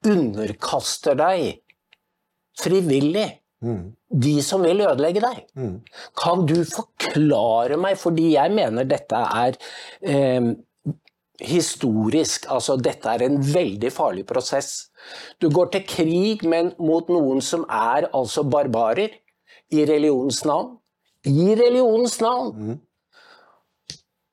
[0.09, 1.61] underkaster deg
[2.59, 3.29] frivillig
[4.09, 5.43] de som vil ødelegge deg.
[6.19, 9.59] Kan du forklare meg, fordi jeg mener dette er
[10.07, 10.53] eh,
[11.43, 14.91] historisk, altså dette er en veldig farlig prosess.
[15.43, 19.11] Du går til krig men mot noen som er altså barbarer,
[19.69, 20.79] i religionens navn.
[21.29, 22.79] I religionens navn!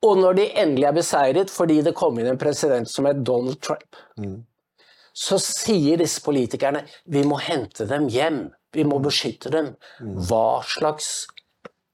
[0.06, 3.58] Og når de endelig er beseiret fordi det kom inn en president som het Donald
[3.60, 3.98] Trump,
[5.16, 9.72] så sier disse politikerne vi må hente dem hjem, vi må beskytte dem.
[10.00, 11.26] Hva slags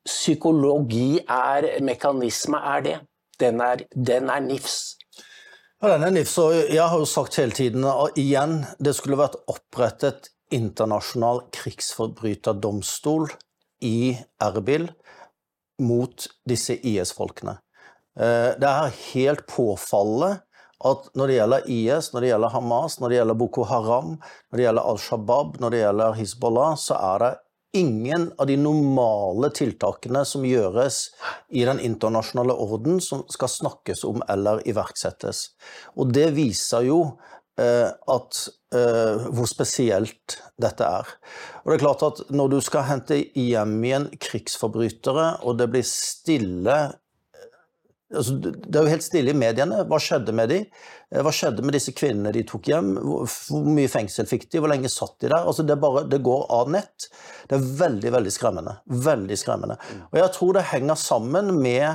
[0.02, 2.96] psykologi er, mekanisme er det?
[3.38, 4.96] Den er, den er nifs.
[5.82, 9.18] Ja, den er nifs, og jeg har jo sagt hele tiden, og igjen, det skulle
[9.18, 13.30] vært opprettet internasjonal krigsforbryterdomstol
[13.86, 14.90] i Erbil
[15.82, 17.56] mot disse IS-folkene.
[18.18, 20.42] Eh, Det er helt påfallende
[20.88, 24.12] at når det gjelder IS, når det gjelder Hamas, når det gjelder Boko Haram,
[24.50, 27.32] når det gjelder Al Shabaab, når det gjelder Hizbollah, så er det
[27.72, 31.06] ingen av de normale tiltakene som gjøres
[31.48, 35.46] i den internasjonale orden, som skal snakkes om eller iverksettes.
[35.96, 36.98] Og det viser jo
[37.60, 38.42] eh, at,
[38.76, 41.14] eh, hvor spesielt dette er.
[41.62, 45.86] Og det er klart at Når du skal hente hjem igjen krigsforbrytere, og det blir
[45.88, 46.78] stille
[48.14, 49.82] altså, Det er jo helt stille i mediene.
[49.88, 50.60] Hva skjedde med de?
[51.12, 52.92] Eh, Hva skjedde med disse kvinnene de tok hjem?
[53.00, 54.62] Hvor, mye fengsel fikk de?
[54.62, 55.40] Hvor lenge satt de der?
[55.40, 57.08] Altså, det, bare, det går av nett.
[57.50, 58.78] Det er veldig, veldig skremmende.
[59.08, 59.78] Veldig skremmende.
[60.10, 61.88] Og jeg tror det henger sammen med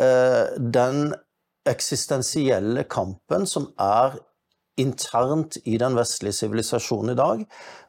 [0.00, 1.10] eh, den
[1.66, 4.14] eksistensielle kampen som er
[4.76, 7.44] internt i den vestlige sivilisasjonen i dag,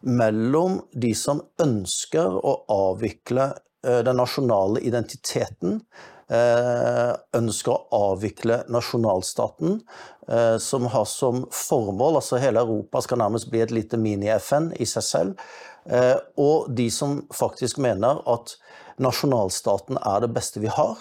[0.07, 5.81] mellom de som ønsker å avvikle eh, den nasjonale identiteten,
[6.29, 9.79] ønsker å avvikle nasjonalstaten,
[10.27, 14.85] eh, som har som formål altså Hele Europa skal nærmest bli et lite mini-FN i
[14.85, 15.45] seg selv.
[15.89, 18.57] eh, Og de som faktisk mener at
[18.99, 20.97] nasjonalstaten er det beste vi har,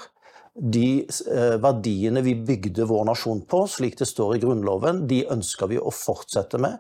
[0.57, 5.69] de eh, verdiene vi bygde vår nasjon på, slik det står i Grunnloven, de ønsker
[5.69, 6.79] vi å fortsette med.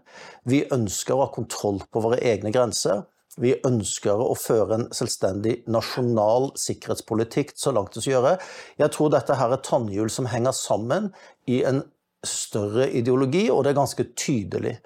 [0.48, 3.04] Vi ønsker å ha kontroll på våre egne grenser.
[3.40, 8.32] Vi ønsker å føre en selvstendig nasjonal sikkerhetspolitikk så langt det skal gjøre.
[8.80, 11.10] Jeg tror dette her er tannhjul som henger sammen
[11.50, 11.82] i en
[12.26, 14.76] større ideologi, og det er ganske tydelig.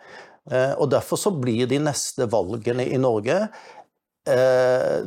[0.50, 3.36] Eh, og Derfor så blir de neste valgene i Norge
[4.26, 4.98] eh,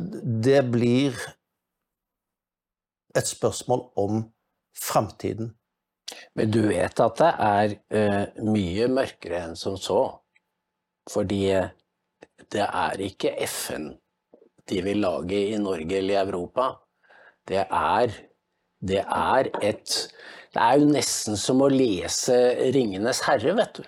[0.48, 1.18] Det blir
[3.14, 4.24] et spørsmål om
[4.74, 5.52] fremtiden.
[6.34, 10.02] Men du vet at det er uh, mye mørkere enn som så.
[11.10, 11.46] Fordi
[12.52, 13.92] det er ikke FN
[14.70, 16.70] de vil lage i Norge eller i Europa.
[17.48, 18.14] Det er,
[18.80, 19.96] det er et
[20.54, 22.34] Det er jo nesten som å lese
[22.70, 23.82] 'Ringenes herre', vet du.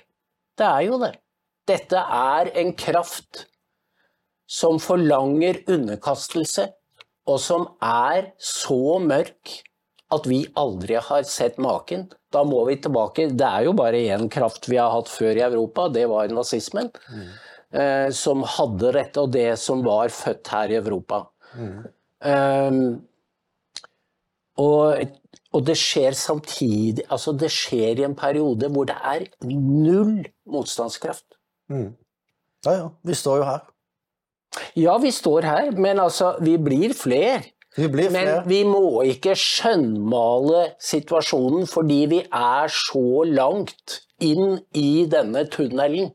[0.58, 1.12] Det er jo det.
[1.68, 3.46] Dette er en kraft
[4.50, 6.66] som forlanger underkastelse,
[7.26, 9.62] og som er så mørk
[10.10, 12.08] at vi aldri har sett maken.
[12.34, 13.30] Da må vi tilbake.
[13.30, 16.90] Det er jo bare én kraft vi har hatt før i Europa, det var nazismen.
[17.10, 17.30] Mm.
[17.76, 21.26] Eh, som hadde rett, og det som var født her i Europa.
[21.56, 21.74] Mm.
[22.26, 22.78] Um,
[24.56, 25.02] og,
[25.52, 31.26] og, det skjer samtidig Altså, det skjer i en periode hvor det er null motstandskraft.
[31.68, 31.92] Mm.
[32.66, 33.66] Ja ja, vi står jo her.
[34.80, 37.42] Ja, vi står her, men altså, vi blir flere.
[37.76, 38.40] Vi blir flere.
[38.40, 46.14] Men vi må ikke skjønnmale situasjonen fordi vi er så langt inn i denne tunnelen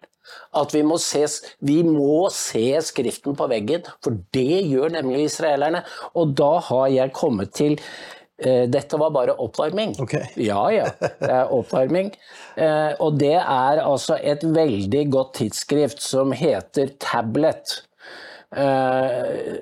[0.61, 1.25] at vi må, se,
[1.65, 5.83] vi må se skriften på veggen, for det gjør nemlig israelerne.
[6.15, 9.95] Og da har jeg kommet til uh, dette var bare oppvarming.
[10.03, 10.27] Okay.
[10.51, 10.89] Ja, ja.
[10.99, 12.11] Det er oppvarming.
[12.57, 17.81] Uh, og det er altså et veldig godt tidsskrift som heter Tablet.
[18.51, 19.55] Eh,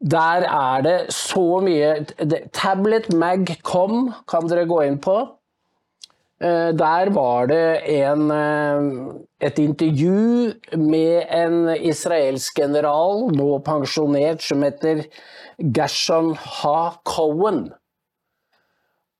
[0.00, 2.04] der er det så mye
[2.52, 5.16] Tablet Mag kom, kan dere gå inn på.
[6.38, 14.62] Eh, der var det en, eh, et intervju med en israelsk general, nå pensjonert, som
[14.62, 15.04] heter
[15.58, 17.72] Gershon Ha Cohen.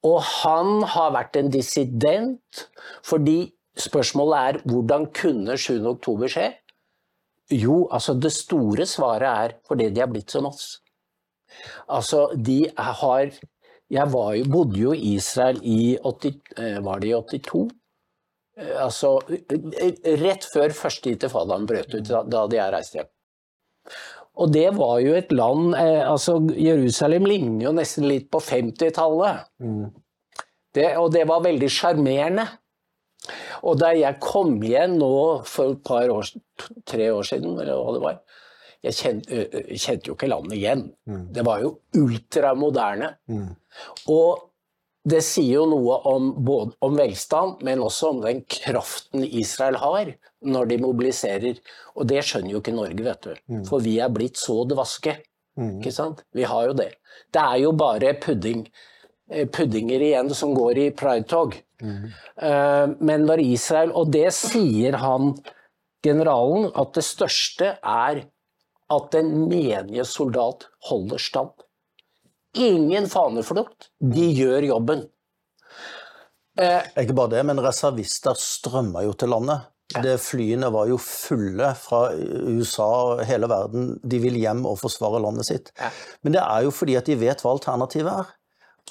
[0.04, 2.68] Og han har vært en dissident,
[3.02, 5.86] fordi spørsmålet er hvordan kunne 7.
[5.90, 6.52] oktober skje?
[7.50, 10.80] Jo, altså det store svaret er fordi de har blitt som oss.
[11.88, 13.32] Altså, de har
[13.88, 17.62] Jeg jo, bodde jo i Israel i 80, eh, Var det i 82?
[18.58, 19.14] Eh, altså
[20.20, 23.08] rett før første intifadaen brøt ut, da hadde jeg reist hjem.
[24.38, 29.48] Og det var jo et land eh, altså Jerusalem ligner jo nesten litt på 50-tallet.
[29.64, 29.88] Mm.
[31.00, 32.44] Og det var veldig sjarmerende.
[33.66, 35.14] Og da jeg kom igjen nå
[35.48, 36.28] for et par år,
[36.86, 38.20] tre år siden, eller hva det var,
[38.84, 39.40] jeg kjente,
[39.74, 40.84] kjente jo ikke landet igjen.
[41.08, 41.24] Mm.
[41.34, 43.10] Det var jo ultramoderne.
[43.32, 43.48] Mm.
[44.10, 44.44] Og
[45.08, 50.12] det sier jo noe om, både om velstand, men også om den kraften Israel har
[50.44, 51.62] når de mobiliserer.
[51.96, 53.32] Og det skjønner jo ikke Norge, vet du.
[53.48, 53.64] Mm.
[53.70, 55.16] For vi er blitt så dvaske.
[55.58, 55.78] Mm.
[55.78, 56.22] Ikke sant?
[56.36, 56.90] Vi har jo det.
[57.34, 58.66] Det er jo bare pudding,
[59.54, 61.56] puddinger igjen som går i pridetog.
[61.82, 62.10] Mm.
[63.06, 65.36] Men når Israel Og det sier han,
[66.02, 68.24] generalen, at det største er
[68.88, 71.52] at en menige soldat holder stand.
[72.58, 73.90] Ingen faneflukt.
[74.02, 75.06] De gjør jobben.
[76.58, 79.68] Eh, ikke bare det, men reservister strømmer jo til landet.
[79.94, 80.02] Ja.
[80.04, 83.94] Det Flyene var jo fulle fra USA og hele verden.
[84.04, 85.70] De vil hjem og forsvare landet sitt.
[85.78, 85.88] Ja.
[86.26, 88.34] Men det er jo fordi at de vet hva alternativet er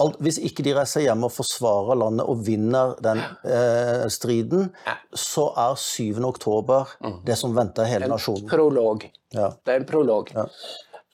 [0.04, 4.70] alt, hvis ikke de reiser hjem og forsvarer landet og vinner den eh, striden,
[5.14, 6.20] så er 7.
[6.28, 7.20] oktober mm.
[7.28, 8.46] det som venter hele nasjonen.
[8.46, 9.08] En prolog.
[9.36, 9.52] Ja.
[9.66, 10.32] Det er en prolog.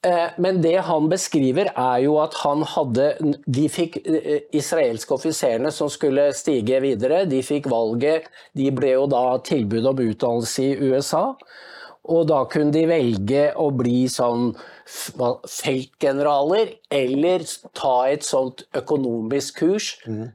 [0.04, 3.06] Eh, men det han beskriver, er jo at han hadde
[3.47, 8.28] De fikk eh, israelske offiserene som skulle stige videre, de fikk valget.
[8.58, 11.26] De ble jo da tilbud om utdannelse i USA.
[12.12, 14.51] Og da kunne de velge å bli sånn
[14.84, 20.26] feltgeneraler, eller ta et sånt økonomisk kurs mm.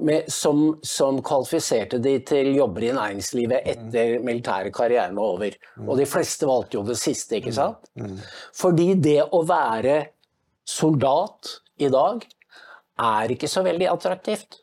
[0.00, 4.26] Med, som, som, kvalifiserte de til jobber i næringslivet etter mm.
[4.26, 5.56] militære karrieren var over.
[5.76, 5.88] Mm.
[5.88, 7.58] Og de fleste valgte jo det siste, ikke mm.
[7.58, 7.90] sant?
[8.56, 9.98] Fordi det å være
[10.68, 12.24] soldat i dag
[12.98, 14.60] er ikke så veldig attraktivt.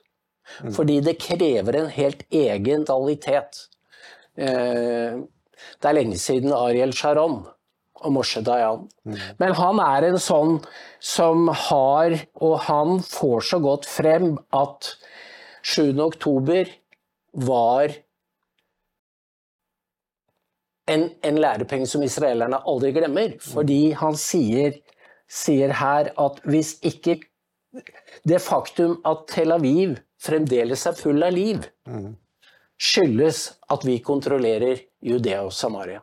[0.75, 3.65] Fordi det krever en helt egen kvalitet.
[4.38, 5.17] Eh,
[5.81, 7.41] det er lenge siden Ariel Sharon
[8.05, 8.86] og Moshe Dayan.
[9.39, 10.59] Men han er en sånn
[10.99, 14.93] som har Og han får så godt frem at
[15.66, 15.99] 7.
[16.03, 16.70] oktober
[17.45, 17.93] var
[20.86, 23.34] en, en lærepenge som israelerne aldri glemmer.
[23.38, 23.45] Mm.
[23.53, 24.78] Fordi han sier,
[25.26, 27.18] sier her at hvis ikke
[28.30, 31.66] det faktum at Tel Aviv fremdeles er full av liv,
[32.80, 36.01] skyldes at vi kontrollerer Judea og Samaria.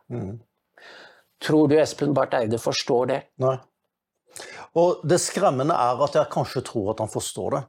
[1.43, 3.21] Tror du Espen Barth Eide forstår det?
[3.43, 3.57] Nei.
[4.79, 7.63] Og det skremmende er at jeg kanskje tror at han forstår det.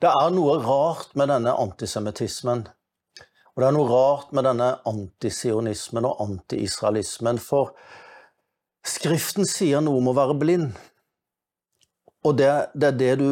[0.00, 2.66] Det er noe rart med denne antisemittismen.
[3.54, 7.40] Og det er noe rart med denne antisionismen og antiisraelismen.
[7.42, 7.72] For
[8.88, 10.68] Skriften sier noe om å være blind.
[12.26, 13.30] Og det, det er det du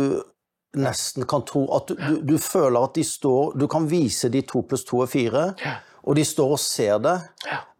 [0.76, 1.64] nesten kan tro.
[1.76, 5.02] At du, du, du føler at de står Du kan vise de to pluss to
[5.04, 5.44] er fire.
[6.06, 7.14] Og de står og ser det,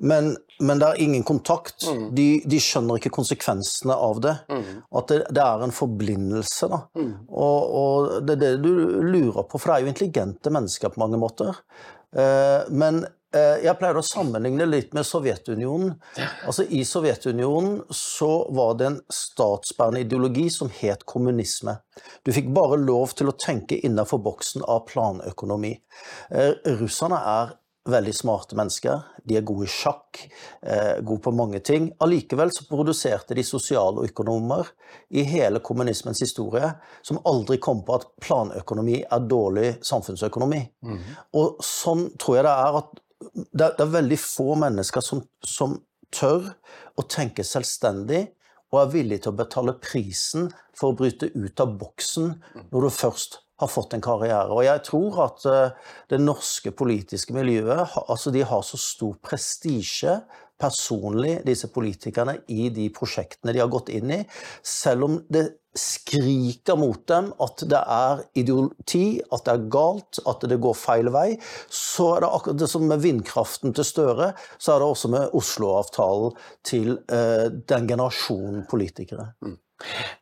[0.03, 1.87] men, men det er ingen kontakt.
[1.87, 4.35] De, de, skjønner ikke konsekvensene av det.
[4.99, 6.71] At det, det er en forblindelse.
[6.73, 6.81] Da.
[7.31, 8.73] Og, og, det er det du
[9.07, 11.63] lurer på, for det er jo intelligente mennesker på mange måter.
[12.17, 13.05] Eh, men
[13.35, 15.93] eh, jeg pleier å sammenligne litt med Sovjetunionen.
[16.49, 21.77] Altså I Sovjetunionen så var det en statsbærende ideologi som het kommunisme.
[22.27, 25.77] Du fikk bare lov til å tenke innenfor boksen av planøkonomi.
[26.31, 27.55] Eh, russerne er
[27.91, 29.03] veldig smarte mennesker.
[29.27, 30.21] De er gode i sjakk,
[30.63, 31.89] eh, gode på mange ting.
[32.03, 34.69] Allikevel så produserte de sosialøkonomer
[35.11, 36.73] i hele kommunismens historie
[37.03, 40.63] som aldri kom på at planøkonomi er dårlig samfunnsøkonomi.
[40.83, 41.03] Mm.
[41.35, 43.03] Og sånn tror jeg det er at
[43.53, 45.79] det, er veldig få mennesker som, som
[46.15, 46.53] tør
[46.97, 48.27] å tenke selvstendig
[48.75, 52.35] og er villig til å betale prisen for å bryte ut av boksen
[52.71, 54.53] når du først har fått en karriere.
[54.53, 60.21] Og jeg tror at uh, det norske politiske miljøet altså de har så stor prestisje
[60.61, 64.23] personlig, disse politikerne, i de prosjektene de har gått inn i.
[64.65, 65.45] Selv om det
[65.77, 71.13] skriker mot dem at det er idioti, at det er galt, at det går feil
[71.13, 71.27] vei,
[71.69, 75.37] så er det akkurat det som med vindkraften til Støre, så er det også med
[75.37, 79.35] Oslo-avtalen til uh, den generasjonen politikere.
[79.45, 79.59] Mm.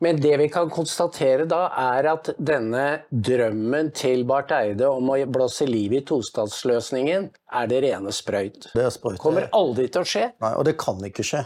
[0.02, 5.18] Men det vi kan konstatere da, er at denne drømmen til Barth Eide om å
[5.30, 8.72] blåse liv i tostatsløsningen, er det rene sprøyt.
[8.74, 9.20] Det er sprøyt.
[9.22, 10.26] Kommer aldri til å skje.
[10.42, 11.44] Nei, og det kan ikke skje.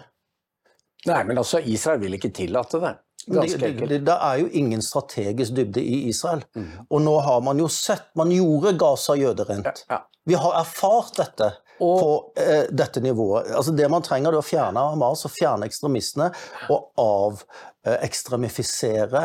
[1.09, 2.97] Nei, men altså, Israel vil ikke tillate det.
[3.29, 3.85] Ganske enkelt.
[3.85, 6.43] Det, det, det, er jo ingen strategisk dybde i Israel.
[6.57, 6.71] Mm.
[6.89, 9.69] Og nå har man jo sett Man gjorde Gaza jøderent.
[9.69, 10.05] Ja, ja.
[10.29, 13.51] Vi har erfart dette og, på eh, dette nivået.
[13.55, 16.31] Altså Det man trenger, er å fjerne Hamas og fjerne ekstremistene
[16.75, 16.81] og
[17.87, 19.25] avekstremifisere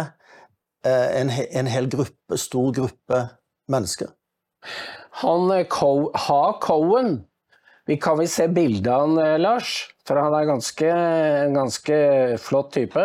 [0.86, 3.20] eh, en, en, hel gruppe, stor gruppe
[3.72, 4.08] mennesker.
[5.24, 5.68] Han eh,
[6.28, 7.24] Ha Cohen
[7.86, 9.90] vi kan vel se bildet av han, eh, Lars?
[10.08, 11.98] For han er ganske, en ganske
[12.40, 13.04] flott type.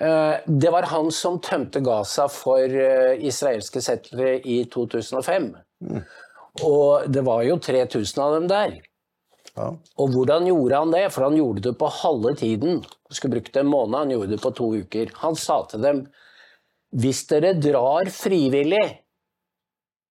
[0.00, 5.50] Eh, det var han som tømte Gaza for israelske settlere i 2005.
[5.84, 6.00] Mm.
[6.62, 8.76] Og det var jo 3000 av dem der.
[9.54, 9.70] Ja.
[10.02, 11.06] Og hvordan gjorde han det?
[11.14, 12.82] For han gjorde det på halve tiden.
[12.82, 15.10] Han skulle brukt en måned, han gjorde det på to uker.
[15.22, 16.04] Han sa til dem
[16.94, 18.84] hvis dere drar frivillig,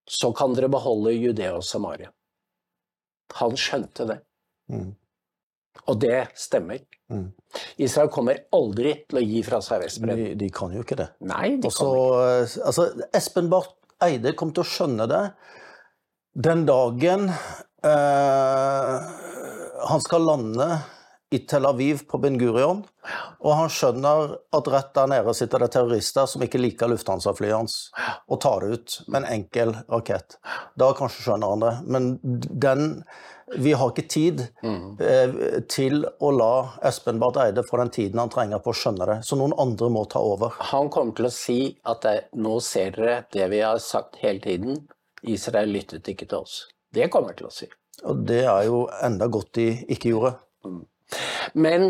[0.03, 2.09] så kan dere beholde Judea og Samaria.
[3.39, 4.17] Han skjønte det.
[4.67, 4.89] Mm.
[5.87, 6.83] Og det stemmer.
[7.11, 7.29] Mm.
[7.81, 10.33] Israel kommer aldri til å gi fra seg Vestbredden.
[10.33, 11.07] De, de, kan jo ikke det.
[11.23, 12.65] Nei, de Også, kan ikke.
[12.67, 13.73] Altså, Espen Barth
[14.03, 15.23] Eide kom til å skjønne det
[16.33, 17.29] den dagen
[17.83, 19.01] eh,
[19.87, 20.77] han skal lande
[21.33, 22.83] i Tel Aviv på Ben Gurion,
[23.41, 27.77] og han skjønner at rett der nede sitter det terrorister som ikke liker Lufthansa-flyet hans,
[28.29, 30.37] og tar det ut med en enkel rakett.
[30.77, 31.73] Da kanskje skjønner han det.
[31.89, 32.91] Men den
[33.59, 34.39] Vi har ikke tid
[35.03, 35.33] eh,
[35.69, 36.53] til å la
[36.89, 39.17] Espen Barth Eide få den tiden han trenger på å skjønne det.
[39.27, 40.55] Så noen andre må ta over.
[40.71, 44.41] Han kommer til å si at det, nå ser dere det vi har sagt hele
[44.41, 44.79] tiden
[45.31, 46.57] Israel lyttet ikke til oss.
[46.93, 47.67] Det kommer til å si.
[48.09, 50.33] Og det er jo enda godt de ikke gjorde.
[50.65, 50.81] Mm.
[51.53, 51.85] Men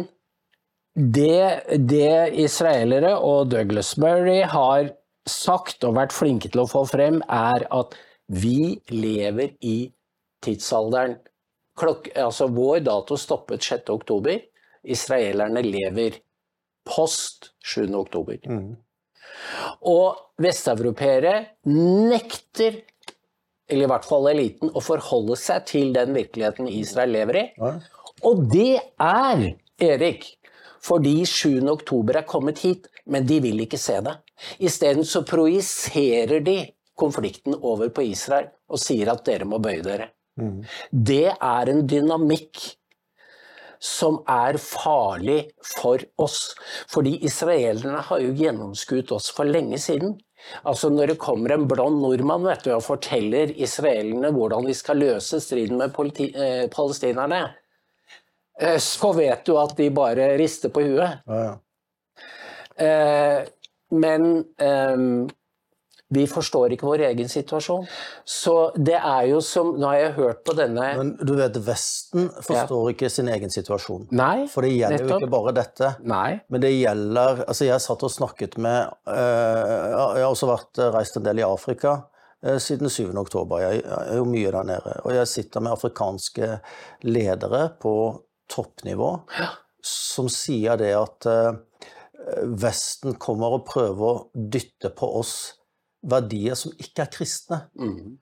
[0.93, 4.91] det, det israelere og Douglas Murray har
[5.29, 7.95] sagt og vært flinke til å få frem, er at
[8.27, 9.77] vi lever i
[10.43, 11.17] tidsalderen.
[11.79, 13.89] Klok altså vår dato stoppet 6.
[13.95, 14.37] oktober.
[14.83, 16.19] Israelerne lever
[16.85, 17.87] post 7.
[17.97, 18.37] oktober.
[18.45, 18.75] Mm.
[19.89, 21.33] Og vesteuropeere
[21.65, 22.83] nekter
[23.69, 27.45] eller i hvert fall eliten, å forholde seg til den virkeligheten Israel lever i.
[28.27, 29.43] Og det er,
[29.83, 30.27] Erik,
[30.83, 31.63] fordi 7.
[31.71, 34.17] oktober er kommet hit, men de vil ikke se det.
[34.63, 36.57] Isteden så projiserer de
[36.99, 40.11] konflikten over på Israel og sier at dere må bøye dere.
[40.39, 40.63] Mm.
[40.91, 42.61] Det er en dynamikk
[43.83, 45.39] som er farlig
[45.75, 46.53] for oss.
[46.91, 50.15] Fordi israelerne har jo gjennomskuet oss for lenge siden.
[50.63, 54.99] Altså Når det kommer en blond nordmann vet du, og forteller israelerne hvordan de skal
[55.01, 57.41] løse striden med politi, eh, palestinerne,
[58.61, 61.23] eh, så vet du at de bare rister på huet.
[61.27, 61.53] Ja, ja.
[62.83, 63.43] Eh,
[63.93, 65.29] men ehm,
[66.13, 67.85] vi forstår ikke vår egen situasjon.
[68.25, 72.29] Så det er jo som Nå har jeg hørt på denne Men du vet, Vesten
[72.43, 74.07] forstår ikke sin egen situasjon.
[74.15, 75.93] Nei, For det gjelder jo ikke bare dette.
[76.09, 76.37] Nei.
[76.53, 80.91] Men det gjelder Altså, jeg satt og snakket med eh, Jeg har også vært eh,
[80.93, 81.95] reist en del i Afrika
[82.43, 83.09] eh, siden 7.
[83.23, 83.63] oktober.
[83.63, 84.95] Jeg er jo mye der nede.
[85.03, 86.53] Og jeg sitter med afrikanske
[87.07, 87.95] ledere på
[88.53, 89.15] toppnivå
[89.83, 91.25] som sier det at
[92.61, 95.33] Vesten kommer og prøver å dytte på oss
[96.03, 97.61] verdier som ikke er kristne.
[97.79, 98.17] Mm.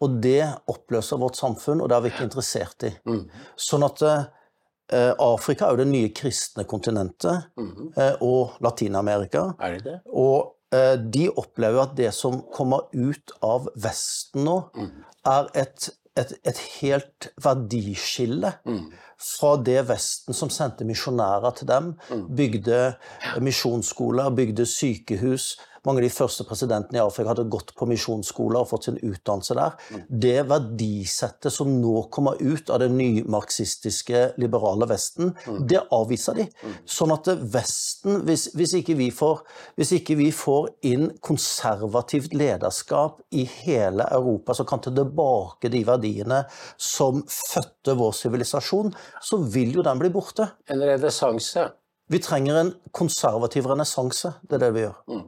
[0.00, 2.92] Og det oppløser vårt samfunn, og det er vi ikke interessert i.
[3.08, 3.24] Mm.
[3.58, 7.92] Sånn at eh, Afrika er jo det nye kristne kontinentet, Mm.
[7.96, 9.54] eh, og Latin-Amerika.
[9.60, 9.96] Er det det?
[10.06, 15.04] Og eh, de opplever at det som kommer ut av Vesten nå, Mm.
[15.26, 18.92] er et, et, et helt verdiskille Mm.
[19.18, 22.28] fra det Vesten som sendte misjonærer til dem, Mm.
[22.36, 22.96] bygde
[23.40, 25.56] misjonsskoler, bygde sykehus.
[25.86, 29.56] Mange av de første presidentene i Afrika hadde gått på misjonsskoler og fått sin utdannelse
[29.58, 29.76] der.
[29.94, 30.02] Mm.
[30.24, 35.66] Det verdisettet som nå kommer ut av det nymarxistiske, liberale Vesten, Mm.
[35.68, 36.46] det avviser de.
[36.86, 39.42] Sånn at Vesten, hvis, hvis, ikke vi får,
[39.76, 45.84] hvis ikke vi får inn konservativt lederskap i hele Europa som kan ta tilbake de
[45.84, 46.44] verdiene
[46.76, 50.50] som fødte vår sivilisasjon, så vil jo den bli borte.
[50.68, 51.68] En renessanse.
[52.08, 54.34] Vi trenger en konservativ renessanse.
[54.48, 55.24] Det er det vi gjør.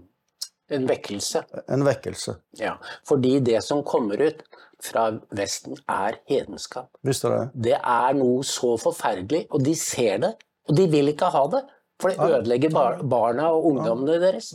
[0.71, 1.43] En vekkelse.
[1.68, 2.37] En vekkelse.
[2.61, 2.77] Ja.
[3.09, 4.45] Fordi det som kommer ut
[4.81, 6.89] fra Vesten, er hedenskap.
[7.05, 7.49] Visste du det?
[7.68, 10.33] Det er noe så forferdelig, og de ser det.
[10.71, 11.64] Og de vil ikke ha det.
[12.01, 14.55] For det ødelegger bar barna og ungdommene deres.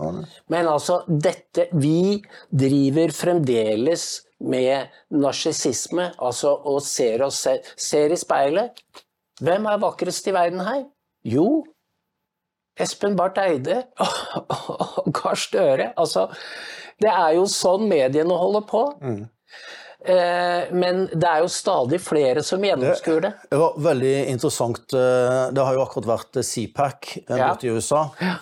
[0.50, 8.18] Men altså, dette Vi driver fremdeles med narsissisme, altså og ser oss selv Ser i
[8.20, 8.82] speilet.
[9.42, 10.84] Hvem er vakrest i verden her?
[11.26, 11.64] Jo,
[12.80, 15.92] Espen Barth Eide og Gahr Støre.
[15.98, 16.28] Altså,
[17.02, 18.84] det er jo sånn mediene holder på.
[19.02, 19.24] Mm.
[20.78, 23.32] men det er jo stadig flere som gjennomskuer det.
[23.50, 24.94] Det var veldig interessant.
[24.94, 27.48] eh, Det har jo akkurat vært CPAC eh, Ja.
[27.54, 28.04] borte i USA.
[28.22, 28.36] Ja.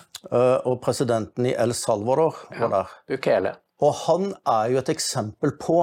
[0.64, 2.92] Og presidenten i El Salvador var der.
[3.08, 3.54] Bukele.
[3.80, 5.78] Og han er jo et eksempel på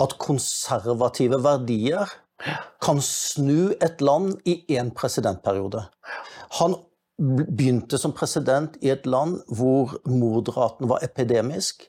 [0.00, 2.10] at konservative verdier
[2.82, 5.86] kan snu et land i én presidentperiode.
[6.60, 6.76] Han
[7.18, 11.84] begynte som president i et land hvor mordraten var epidemisk.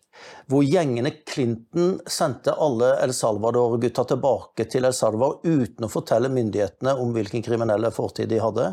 [0.47, 6.93] Hvor gjengene Clinton sendte alle El Salvador-gutta tilbake til El Salvador uten å fortelle myndighetene
[7.01, 8.69] om hvilken kriminelle fortid de hadde.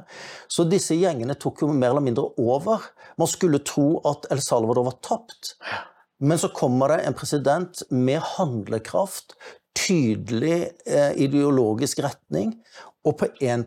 [0.46, 2.84] Så disse gjengene tok jo mer eller mindre over.
[3.18, 5.56] Man skulle tro at El Salvador var tapt.
[6.22, 9.34] Men så kommer det en president med handlekraft,
[9.74, 12.52] tydelig eh, ideologisk retning,
[13.02, 13.64] og på én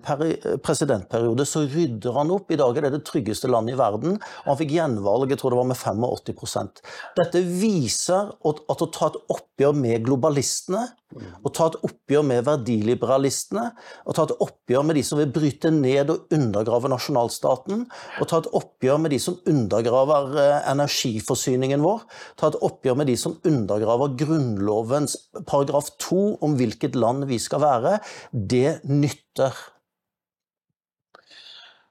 [0.64, 2.52] presidentperiode så rydder han opp.
[2.52, 5.56] I dag er det det tryggeste landet i verden, og han fikk gjenvalg jeg tror
[5.56, 6.84] det var med 85
[7.20, 13.66] Dette viser at, å ta et oppgjør med globalistene, å ta et oppgjør med verdiliberalistene,
[14.06, 17.86] og ta et oppgjør med de som vil bryte ned og undergrave nasjonalstaten,
[18.20, 22.04] og ta et oppgjør med de som undergraver eh, energiforsyningen vår,
[22.40, 27.64] ta et oppgjør med de som undergraver Grunnlovens paragraf 2 om hvilket land vi skal
[27.64, 28.00] være,
[28.34, 29.56] det nytter.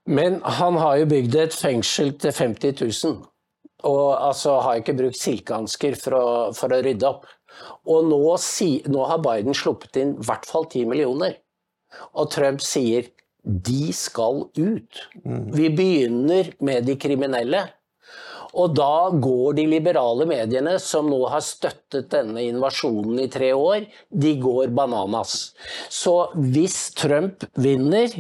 [0.05, 3.23] Men han har jo bygd et fengsel til 50 000.
[3.89, 7.25] Og altså har ikke brukt silkehansker for, for å rydde opp.
[7.91, 11.39] Og nå, si, nå har Biden sluppet inn i hvert fall 10 millioner.
[12.15, 13.11] Og Trump sier
[13.45, 15.01] de skal ut.
[15.55, 17.67] Vi begynner med de kriminelle.
[18.55, 23.89] Og da går de liberale mediene, som nå har støttet denne invasjonen i tre år,
[24.11, 25.53] de går bananas.
[25.91, 28.15] Så hvis Trump vinner,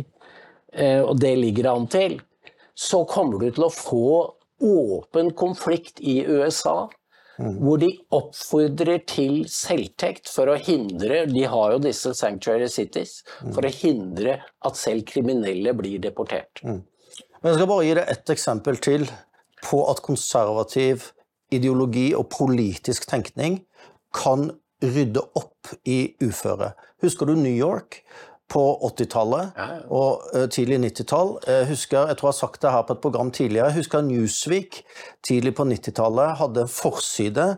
[0.74, 2.18] eh, og det ligger han til,
[2.74, 4.08] så kommer du til å få
[4.64, 6.88] åpen konflikt i USA.
[7.38, 13.22] Hvor de oppfordrer til selvtekt for å hindre De har jo disse sanctuary cities.
[13.42, 16.62] For å hindre at selv kriminelle blir deportert.
[16.64, 19.08] Men jeg skal bare gi deg ett eksempel til
[19.64, 21.10] på at konservativ
[21.54, 23.62] ideologi og politisk tenkning
[24.14, 24.48] kan
[24.84, 26.72] rydde opp i uføre.
[27.02, 28.02] Husker du New York
[28.52, 29.56] på 80-tallet
[29.88, 31.34] og eh, tidlig 90-tall?
[31.48, 34.04] Jeg husker, jeg tror jeg har sagt det her på et program tidligere, jeg husker
[34.06, 34.80] Newsweek
[35.26, 37.48] tidlig på 90-tallet hadde en forside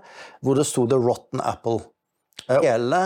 [0.41, 1.85] hvor det sto 'The Rotten Apple'.
[2.49, 3.03] Eh, Hele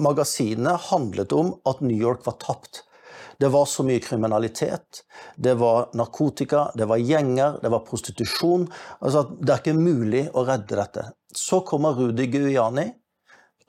[0.00, 2.84] magasinet handlet om at New York var tapt.
[3.40, 5.04] Det var så mye kriminalitet.
[5.36, 8.66] Det var narkotika, det var gjenger, det var prostitusjon.
[9.00, 11.06] Altså, det er ikke mulig å redde dette.
[11.32, 12.90] Så kommer Rudy Guiani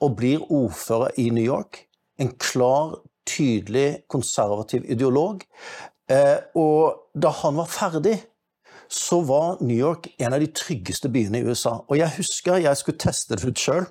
[0.02, 1.86] og blir ordfører i New York.
[2.20, 2.98] En klar,
[3.28, 5.44] tydelig konservativ ideolog.
[6.10, 8.18] Eh, og da han var ferdig,
[8.92, 11.78] så var New York en av de tryggeste byene i USA.
[11.88, 13.88] Og jeg husker jeg skulle teste det ut sjøl.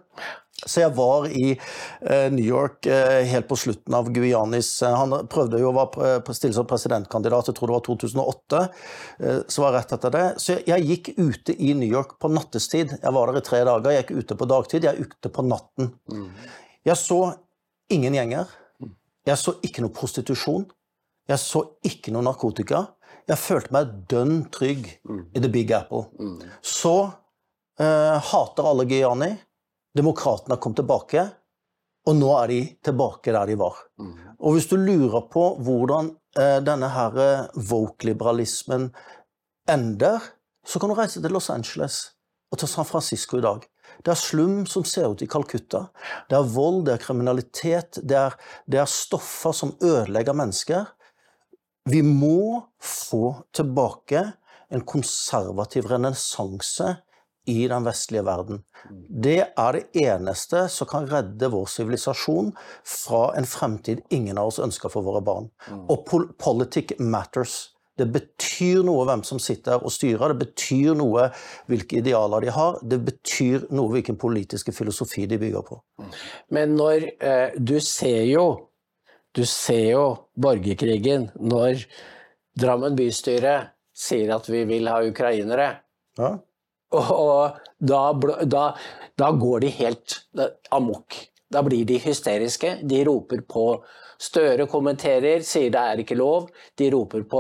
[0.61, 5.57] Så jeg var i eh, New York eh, helt på slutten av Guyanis Han prøvde
[5.57, 8.61] jo å være stille som presidentkandidat, jeg tror det var 2008.
[9.49, 10.25] Så var jeg rett etter det.
[10.43, 12.93] Så jeg gikk ute i New York på nattestid.
[12.99, 13.95] Jeg var der i tre dager.
[13.95, 15.95] Jeg gikk ute på dagtid, jeg gikk ute på natten.
[16.85, 17.23] Jeg så
[17.89, 18.60] ingen gjenger.
[19.27, 20.65] Jeg så ikke noe prostitusjon.
[21.29, 22.85] Jeg så ikke noe narkotika.
[23.29, 26.07] Jeg følte meg dønn trygg i The Big Apple.
[26.65, 26.95] Så
[27.79, 29.31] eh, hater alle Giani.
[29.97, 31.25] Demokratene kom tilbake,
[32.07, 33.77] og nå er de tilbake der de var.
[33.99, 34.13] Mm.
[34.39, 38.89] Og hvis du lurer på hvordan eh, denne her eh, woke-liberalismen
[39.69, 40.31] ender,
[40.65, 42.01] så kan du reise til Los Angeles
[42.51, 43.67] og til San Francisco i dag.
[44.01, 45.87] Det er slum som ser ut i Calcutta.
[46.29, 50.89] Det er vold, det er kriminalitet, det er, det er stoffer som ødelegger mennesker.
[51.89, 54.27] Vi må få tilbake
[54.71, 56.95] en konservativ renessanse
[57.49, 58.61] i den vestlige verden.
[59.09, 62.51] Det er det eneste som kan redde vår sivilisasjon
[62.87, 65.49] fra en fremtid ingen av oss ønsker for våre barn.
[65.89, 67.71] Og pol politic matters.
[68.01, 71.27] Det betyr noe hvem som sitter og styrer, det betyr noe
[71.71, 75.79] hvilke idealer de har, det betyr noe hvilken politiske filosofi de bygger på.
[76.55, 78.45] Men når eh, Du ser jo
[79.31, 81.85] Du ser jo borgerkrigen når
[82.59, 83.55] Drammen bystyre
[83.95, 85.67] sier at vi vil ha ukrainere.
[86.19, 86.33] Ja.
[86.91, 88.01] Og da,
[88.43, 88.63] da,
[89.15, 90.17] da går de helt
[90.75, 91.15] amok.
[91.51, 92.79] Da blir de hysteriske.
[92.83, 93.65] De roper på
[94.21, 96.51] Støre kommenterer, sier det er ikke lov.
[96.77, 97.39] De roper på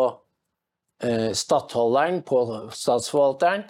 [1.33, 2.43] stattholderen, på
[2.75, 3.63] statsforvalteren.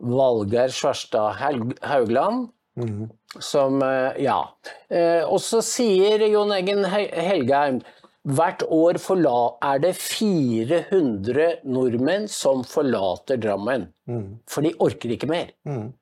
[0.00, 1.36] Valgeir Svarstad
[1.80, 3.08] Haugland, mm.
[3.38, 4.58] som eh, Ja.
[4.88, 7.82] Eh, og så sier Jon Eggen Helgheim
[8.20, 13.86] Hvert år er det 400 nordmenn som forlater Drammen.
[14.04, 14.42] Mm.
[14.46, 15.54] For de orker ikke mer.
[15.64, 15.94] Mm.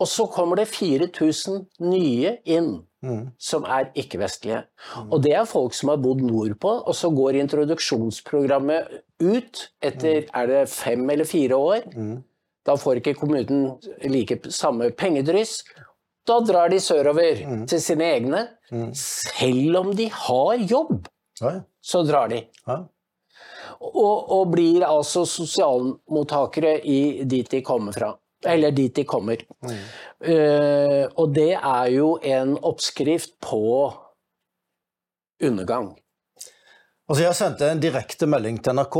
[0.00, 3.24] Og så kommer det 4000 nye inn, mm.
[3.38, 4.62] som er ikke-vestlige.
[4.96, 5.10] Mm.
[5.12, 10.32] Og det er folk som har bodd nordpå, og så går introduksjonsprogrammet ut etter mm.
[10.40, 11.88] er det fem eller fire år.
[11.94, 12.16] Mm.
[12.68, 13.70] Da får ikke kommunen
[14.04, 15.62] like samme pengedryss.
[16.28, 17.64] Da drar de sørover mm.
[17.70, 18.44] til sine egne.
[18.98, 21.08] Selv om de har jobb,
[21.40, 21.60] ja.
[21.80, 22.42] så drar de.
[22.68, 22.82] Ja.
[23.78, 28.10] Og, og, blir altså sosialmottakere i, dit de kommer fra.
[28.46, 29.42] Eller dit de kommer.
[29.66, 29.78] Mm.
[30.22, 33.62] Uh, og det er jo en oppskrift på
[35.42, 35.96] undergang.
[37.08, 38.98] Altså jeg sendte en direkte melding til NRK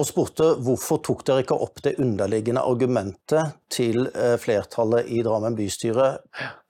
[0.00, 5.56] og spurte hvorfor tok dere ikke opp det underliggende argumentet til eh, flertallet i Drammen
[5.58, 6.06] bystyre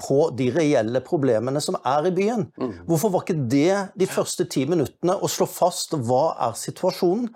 [0.02, 2.48] på de reelle problemene som er i byen.
[2.58, 2.72] Mm.
[2.88, 7.30] Hvorfor var ikke det de første ti minuttene å slå fast hva er situasjonen?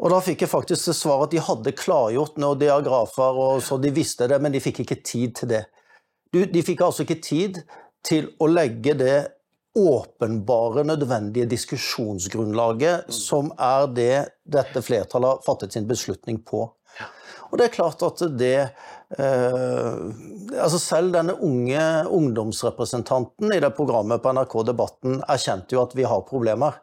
[0.00, 3.76] Og da fikk jeg faktisk til svar at de hadde klargjort noen diagrafer, og så
[3.80, 5.64] de visste det, men de fikk ikke tid til det.
[6.32, 7.60] De fikk altså ikke tid
[8.06, 9.18] til å legge det
[9.76, 13.14] åpenbare, nødvendige diskusjonsgrunnlaget mm.
[13.14, 16.64] som er det dette flertallet har fattet sin beslutning på.
[17.50, 18.56] Og det er klart at det
[19.18, 19.94] eh,
[20.54, 26.06] altså Selv denne unge ungdomsrepresentanten i det programmet på NRK Debatten erkjente jo at vi
[26.06, 26.78] har problemer.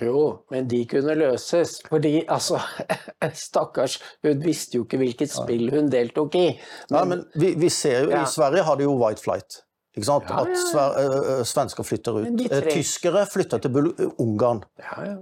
[0.00, 1.80] Jo, men de kunne løses.
[1.88, 2.60] Fordi, altså
[3.44, 6.46] Stakkars, hun visste jo ikke hvilket spill hun deltok i.
[6.90, 8.22] Men, Nei, men vi, vi ser jo, ja.
[8.22, 9.62] I Sverige har de jo White Flight.
[9.94, 11.40] Ja, ja, ja.
[11.42, 12.42] At svensker flytter ut.
[12.72, 13.90] Tyskere flytter til
[14.22, 14.62] Ungarn.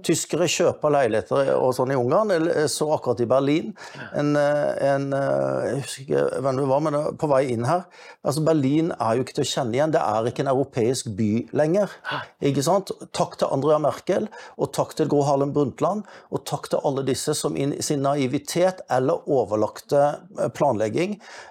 [0.07, 2.31] Tyskere kjøper leiligheter og sånn i Ungarn.
[2.31, 3.73] Jeg så akkurat i Berlin
[4.15, 7.83] en, en, Jeg husker ikke hvem det var, men på vei inn her.
[8.23, 9.95] Altså Berlin er jo ikke til å kjenne igjen.
[9.97, 11.29] Det er ikke en europeisk by
[11.63, 11.97] lenger.
[12.39, 12.95] Ikke sant?
[13.11, 17.35] Takk til Andrea Merkel, og takk til Gro Harlem Brundtland, og takk til alle disse
[17.35, 20.13] som i sin naivitet eller overlagte
[20.55, 21.50] planlegging Eh,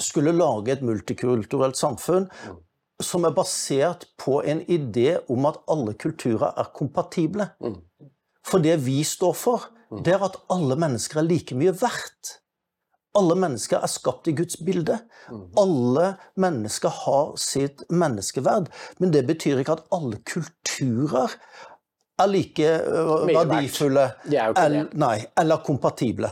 [0.00, 2.28] skulle lage et multikulturelt samfunn
[3.00, 7.50] som er basert på en idé om at alle kulturer er kompatible.
[8.46, 9.70] For det vi står for,
[10.04, 12.36] det er at alle mennesker er like mye verdt.
[13.18, 15.00] Alle mennesker er skapt i Guds bilde.
[15.58, 18.68] Alle mennesker har sitt menneskeverd.
[19.02, 21.34] Men det betyr ikke at alle kulturer
[22.20, 22.70] er like
[23.32, 26.30] verdifulle eller, nei, eller kompatible.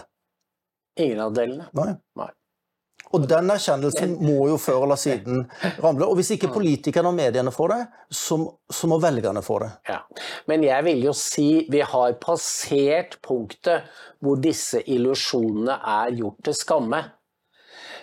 [0.98, 1.70] Ingen av delene.
[1.78, 1.94] Nei.
[2.18, 2.30] nei.
[3.16, 5.46] Og den erkjennelsen må jo før eller siden
[5.80, 6.06] ramle.
[6.08, 7.78] Og hvis ikke politikerne og mediene får det,
[8.12, 8.38] så,
[8.68, 9.70] så må velgerne få det.
[9.88, 10.02] Ja.
[10.50, 13.88] Men jeg vil jo si vi har passert punktet
[14.24, 17.02] hvor disse illusjonene er gjort til skamme.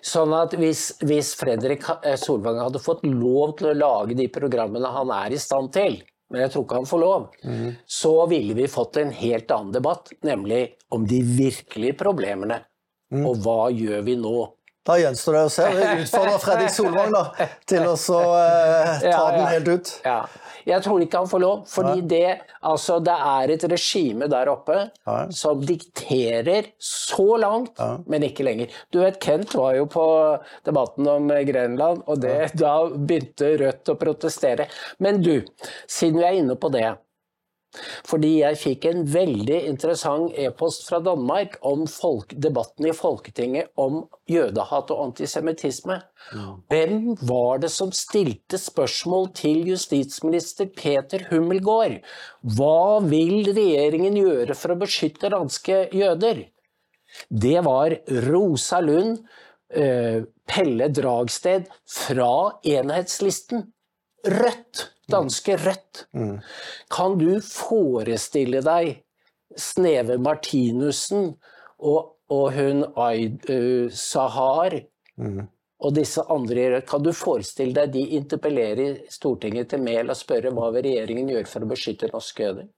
[0.06, 4.92] Sånn at hvis, hvis Fredrik eh, Solvang hadde fått lov til å lage de programmene
[4.94, 5.98] han er i stand til,
[6.30, 7.26] men jeg tror ikke han får lov,
[7.86, 10.62] så ville vi fått en helt annen debatt, nemlig
[10.94, 12.64] om de virkelige problemene.
[13.16, 14.38] Og hva gjør vi nå?
[14.86, 15.68] Da gjenstår det å se.
[15.74, 17.24] Vi utfordrer Fredrik Solvang da,
[17.66, 19.32] til å så, eh, ta Ja, ja.
[19.38, 19.94] den helt ut.
[20.06, 20.20] Ja.
[20.66, 24.78] Jeg tror ikke han får lov, fordi det, altså, det er et regime der oppe
[25.30, 27.78] som dikterer så langt,
[28.10, 28.74] men ikke lenger.
[28.90, 30.06] Du vet, Kent var jo på
[30.66, 34.66] debatten om Grenland, og det, da begynte Rødt å protestere.
[34.98, 35.46] Men du,
[35.86, 36.96] siden vi er inne på det,
[38.08, 44.04] fordi jeg fikk en veldig interessant e-post fra Danmark om folk, debatten i Folketinget om
[44.30, 46.00] jødehat og antisemittisme.
[46.72, 52.02] Hvem var det som stilte spørsmål til justisminister Peter Hummelgaard?
[52.58, 56.46] Hva vil regjeringen gjøre for å beskytte danske jøder?
[57.30, 57.96] Det var
[58.28, 59.22] Rosa Lund,
[59.70, 63.72] eh, Pelle Dragsted fra enhetslisten.
[64.26, 64.90] Rødt.
[65.12, 66.06] Danske Rødt.
[66.94, 69.02] Kan du forestille deg
[69.56, 71.36] Sneve Martinussen
[71.80, 74.80] og, og hun Aid uh, Sahar
[75.86, 76.90] og disse andre i Rødt?
[76.90, 81.52] Kan du forestille deg de interpellerer Stortinget til Mehl og spørre hva vil regjeringen gjøre
[81.52, 82.72] for å beskytte norske jøder?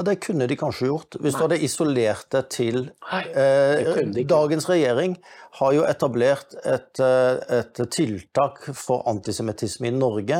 [0.00, 4.04] Ja, Det kunne de kanskje gjort, hvis du hadde isolert det til Nei, eh, det
[4.14, 4.22] de.
[4.24, 5.18] Dagens regjering
[5.58, 10.38] har jo etablert et, eh, et tiltak for antisemittisme i Norge.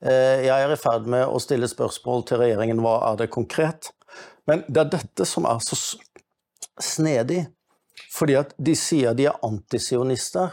[0.00, 3.90] Eh, Jeg er i ferd med å stille spørsmål til regjeringen hva er det konkret.
[4.46, 5.98] Men det er dette som er så
[6.78, 7.48] snedig.
[8.12, 10.52] Fordi at de sier de er antisionister,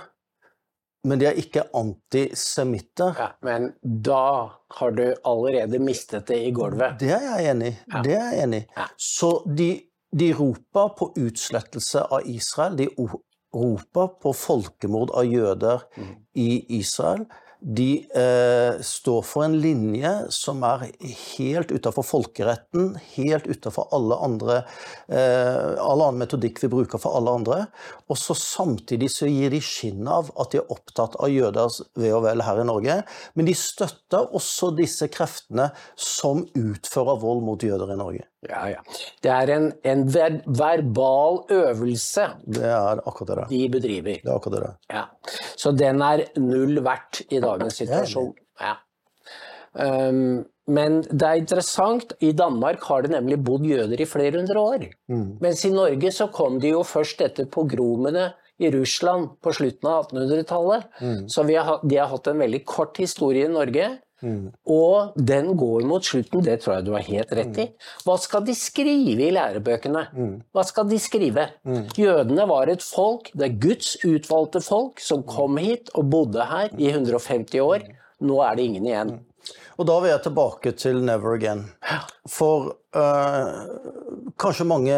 [1.08, 3.16] men de er ikke antisemitter.
[3.18, 7.00] Ja, men da har du allerede mistet det i gulvet.
[7.00, 7.78] Det er jeg enig i.
[8.04, 8.68] Det er jeg enig i.
[8.76, 8.88] Ja.
[8.98, 9.70] Så de,
[10.12, 12.76] de roper på utslettelse av Israel.
[12.80, 12.90] De
[13.56, 16.16] roper på folkemord av jøder Mm.
[16.36, 17.26] i Israel.
[17.60, 20.86] De eh, står for en linje som er
[21.36, 24.56] helt utenfor folkeretten, helt utenfor alle andre
[25.12, 27.58] eh, all annen metodikk vi bruker for alle andre.
[28.08, 32.14] Og så samtidig så gir de skinn av at de er opptatt av jøders ve
[32.16, 33.02] og vel her i Norge.
[33.36, 35.68] Men de støtter også disse kreftene
[36.00, 38.30] som utfører vold mot jøder i Norge.
[38.48, 38.84] Ja, ja.
[39.20, 43.48] Det er en, en ver verbal øvelse Det er akkurat det.
[43.50, 44.22] de bedriver.
[44.24, 44.72] Det er akkurat det.
[44.94, 45.04] Ja.
[45.60, 48.32] Så den er null verdt i dagens situasjon.
[48.62, 48.78] Ja.
[49.74, 54.60] Um, men det er interessant, i Danmark har det nemlig bodd jøder i flere hundre
[54.62, 54.84] år.
[55.42, 58.30] Mens i Norge så kom de jo først etter pogromene
[58.60, 60.86] i Russland på slutten av 1800-tallet.
[61.32, 63.88] Så vi har, de har hatt en veldig kort historie i Norge.
[64.22, 67.68] Og den går mot slutten, det tror jeg du har helt rett i.
[68.06, 70.04] Hva skal de skrive i lærebøkene?
[70.56, 71.48] Hva skal de skrive?
[71.98, 76.70] Jødene var et folk, det er Guds utvalgte folk, som kom hit og bodde her
[76.78, 77.88] i 150 år.
[78.20, 79.18] Nå er det ingen igjen.
[79.80, 81.64] Og da vil jeg tilbake til Never Again.
[82.28, 83.62] For eh,
[84.40, 84.98] kanskje mange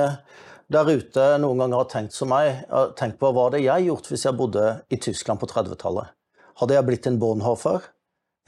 [0.71, 4.09] der ute noen ganger har tenkt som meg, har tenkt på hva hadde jeg gjort
[4.09, 6.13] hvis jeg bodde i Tyskland på 30-tallet?
[6.61, 7.85] Hadde jeg blitt en Bonhoeffer,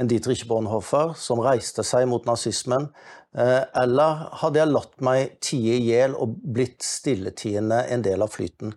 [0.01, 2.89] en Dietrich Bonhoeffer, som reiste seg mot nazismen?
[3.37, 8.33] Eh, eller hadde jeg latt meg tie i hjel og blitt stilletiende en del av
[8.33, 8.73] flyten?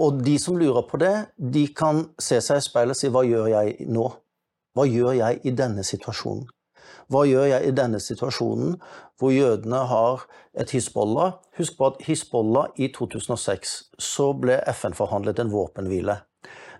[0.00, 3.24] Og de som lurer på det, de kan se seg i speilet og si hva
[3.26, 4.06] gjør jeg nå?
[4.76, 6.48] Hva gjør jeg i denne situasjonen?
[7.10, 8.76] Hva gjør jeg i denne situasjonen
[9.18, 10.24] hvor jødene har
[10.54, 11.40] et Hizbollah?
[11.58, 16.20] Husk på at Hizbollah i 2006 så ble FN forhandlet en våpenhvile.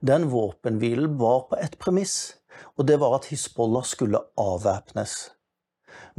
[0.00, 2.39] Den våpenhvilen var på ett premiss,
[2.76, 5.18] og det var at Hizbollah skulle avvæpnes.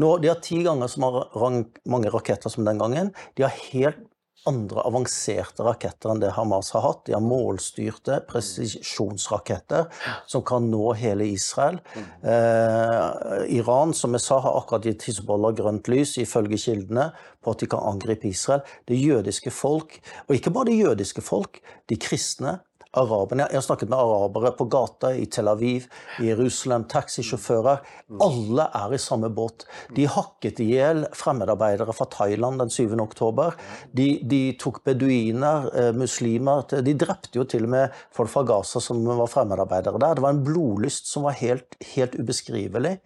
[0.01, 3.11] Nå, De har ti ganger så mange raketter som den gangen.
[3.35, 4.07] De har helt
[4.49, 7.03] andre avanserte raketter enn det Hamas har hatt.
[7.05, 9.85] De har målstyrte presisjonsraketter
[10.29, 11.77] som kan nå hele Israel.
[11.95, 17.11] Eh, Iran, som jeg sa, har akkurat gitt Hizbollah grønt lys, ifølge kildene,
[17.41, 18.65] på at de kan angripe Israel.
[18.89, 21.61] Det jødiske folk, og ikke bare det jødiske folk,
[21.91, 22.59] de kristne,
[22.97, 23.45] araberne.
[23.51, 25.85] Jeg har snakket med arabere på gata i Tel Aviv,
[26.19, 27.79] i Jerusalem, taxisjåfører.
[28.21, 29.63] Alle er i samme båt.
[29.95, 32.97] De hakket i hjel fremmedarbeidere fra Thailand den 7.
[32.99, 33.55] oktober.
[33.95, 38.81] De, de tok beduiner, eh, muslimer De drepte jo til og med folk fra Gaza
[38.83, 40.15] som var fremmedarbeidere der.
[40.19, 42.97] Det var en blodlyst som var helt, helt ubeskrivelig.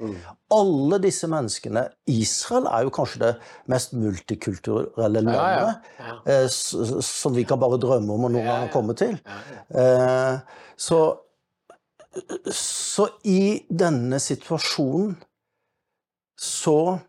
[0.56, 3.32] Alle disse menneskene Israel er jo kanskje det
[3.72, 6.14] mest multikulturelle landet Ja, ja.
[6.26, 6.48] Ja.
[6.48, 9.18] som vi kan bare drømme om og noen gang komme til.
[9.76, 10.38] Eh,
[10.78, 11.00] Så,
[12.52, 15.14] så i denne situasjonen
[16.40, 17.00] så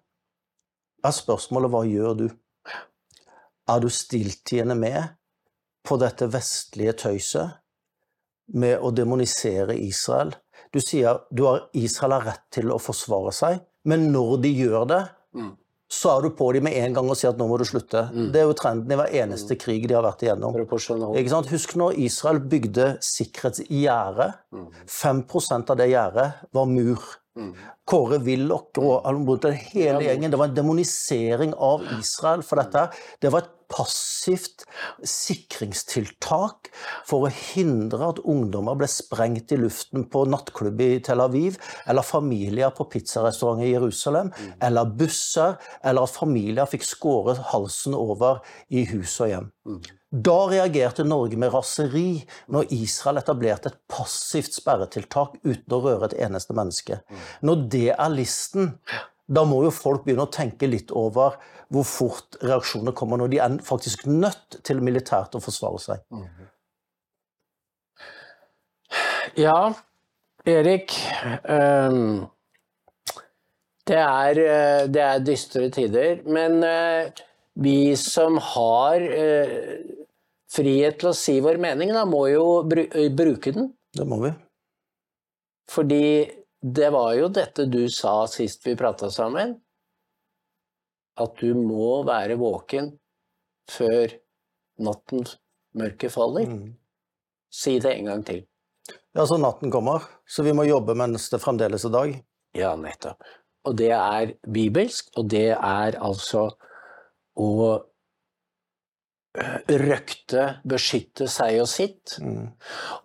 [1.02, 2.26] er spørsmålet hva gjør du?
[3.66, 5.02] Er du stilltiende med
[5.86, 7.58] på dette vestlige tøyset
[8.54, 10.30] med å demonisere Israel?
[10.70, 14.86] Du sier du har, Israel har rett til å forsvare seg, Men når de gjør
[14.90, 15.04] det,
[15.36, 15.56] Mm.
[15.92, 18.08] Så er du på dem med en gang og sier at nå må du slutte.
[18.34, 20.56] Det er jo trenden i hver eneste krig de har vært igjennom.
[21.20, 21.46] Ikke sant?
[21.52, 24.32] Husk når Israel bygde sikkerhetsgjerde.
[24.90, 26.26] 5% av det gjerdet
[26.58, 26.98] var mur.
[27.86, 30.32] Kåre Willoch og alle Brundtland, den hele gjengen.
[30.32, 32.88] Det var en demonisering av Israel for dette.
[33.22, 34.62] Det var et passivt
[35.06, 36.70] sikringstiltak
[37.08, 42.06] for å hindre at ungdommer ble sprengt i luften på nattklubb i Tel Aviv, eller
[42.06, 44.32] familier på pizzarestaurant i Jerusalem,
[44.62, 49.52] eller busser, eller at familier fikk skåret halsen over i hus og hjem.
[50.16, 56.16] Da reagerte Norge med raseri når Israel etablerte et passivt sperretiltak uten å røre et
[56.28, 57.00] eneste menneske.
[57.44, 58.70] Når det er listen,
[59.26, 61.36] da må jo folk begynne å tenke litt over
[61.74, 66.06] hvor fort reaksjoner kommer når de er faktisk nødt til militært å forsvare seg.
[69.36, 69.74] Ja,
[70.46, 70.94] Erik.
[71.42, 72.28] Um,
[73.84, 76.22] det, er, eh, det er dystre tider.
[76.30, 77.24] Men uh,
[77.56, 80.05] vi som har eh,
[80.56, 82.86] frihet til å si vår mening, da, må jo bru
[83.16, 83.70] bruke den.
[83.96, 84.32] Det må vi.
[85.70, 86.06] Fordi
[86.62, 89.56] det var jo dette du sa sist vi prata sammen.
[91.16, 92.92] At du må være våken
[93.72, 94.12] før
[94.84, 95.24] natten
[95.76, 96.48] mørket faller.
[96.48, 96.76] Mm.
[97.52, 98.44] Si det en gang til.
[99.16, 102.14] Ja, så natten kommer, så vi må jobbe mens det fremdeles er dag.
[102.56, 103.24] Ja, nettopp.
[103.66, 106.50] Og det er bibelsk, og det er altså
[107.36, 107.48] å
[109.82, 112.16] røkte, beskytte seg og sitt.
[112.22, 112.52] Mm.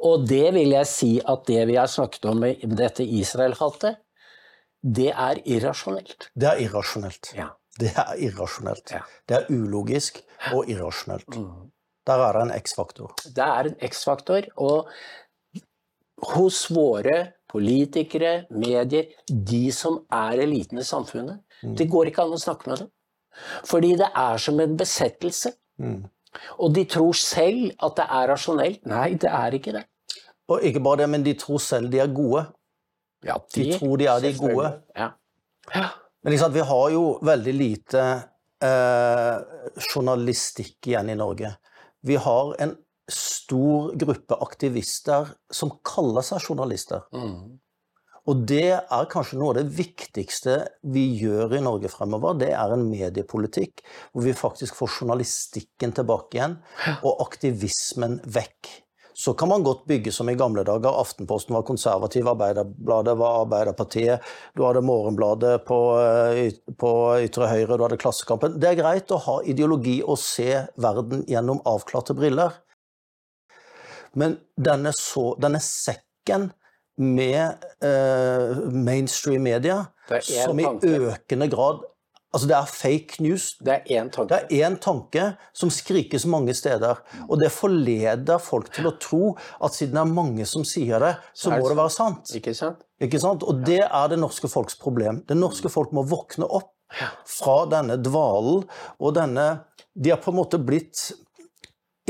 [0.08, 4.00] Og det vil jeg si at det vi har snakket om i dette Israel-hatet,
[4.82, 6.32] det er irrasjonelt.
[6.34, 7.34] Det er irrasjonelt.
[7.38, 7.52] Ja.
[7.80, 8.94] Det er irrasjonelt.
[8.94, 9.04] Ja.
[9.30, 10.22] Det er ulogisk
[10.56, 11.38] og irrasjonelt.
[11.38, 11.70] Mm.
[12.08, 13.14] Der er det en X-faktor.
[13.26, 14.90] Det er en X-faktor, og
[16.34, 17.18] hos våre
[17.52, 22.84] politikere, medier, de som er eliten i samfunnet, det går ikke an å snakke med
[22.84, 22.90] dem.
[23.68, 25.54] Fordi det er som en besettelse.
[25.82, 26.02] Mm.
[26.60, 28.84] Og de tror selv at det er rasjonelt.
[28.90, 29.86] Nei, det er ikke det.
[30.52, 32.46] Og ikke bare det, men de tror selv de er gode.
[33.26, 34.72] Ja, De tror de er de gode.
[34.98, 35.12] Ja.
[35.76, 35.88] ja.
[36.24, 38.06] Men liksom, vi har jo veldig lite
[38.64, 39.36] eh,
[39.92, 41.54] journalistikk igjen i Norge.
[42.06, 42.76] Vi har en
[43.12, 47.06] stor gruppe aktivister som kaller seg journalister.
[47.14, 47.60] Mm.
[48.30, 50.59] Og det er kanskje noe av det viktigste
[50.93, 52.38] vi gjør i Norge fremover.
[52.43, 56.55] Det er en mediepolitikk hvor vi faktisk får journalistikken tilbake igjen,
[57.01, 58.69] og aktivismen vekk.
[59.22, 60.95] Så kan man godt bygge som i gamle dager.
[61.01, 64.24] Aftenposten var konservativ, Arbeiderbladet var Arbeiderpartiet.
[64.57, 66.91] Du hadde Morgenbladet på, eh, på
[67.22, 68.57] ytre høyre, du hadde Klassekampen.
[68.59, 72.53] Det er greit å ha ideologi og se verden gjennom avklarte briller.
[74.15, 76.51] Men denne, så, denne sekken
[77.02, 79.82] med eh, mainstream media,
[80.22, 80.93] som i tanke.
[81.12, 81.88] økende grad
[82.32, 83.45] Altså, det er fake news.
[83.60, 84.30] Det er én tanke.
[84.32, 89.34] Det er én tanke som skrikes mange steder, og det forleder folk til å tro
[89.60, 92.32] at siden det er mange som sier det, så er det må det være sant.
[92.39, 92.86] Ikke sant?
[93.04, 93.43] Ikke sant?
[93.43, 95.20] Og det er det norske folks problem.
[95.28, 96.72] Det norske folk må våkne opp
[97.28, 98.64] fra denne dvalen
[98.99, 99.49] og denne
[99.91, 101.10] De har på en måte blitt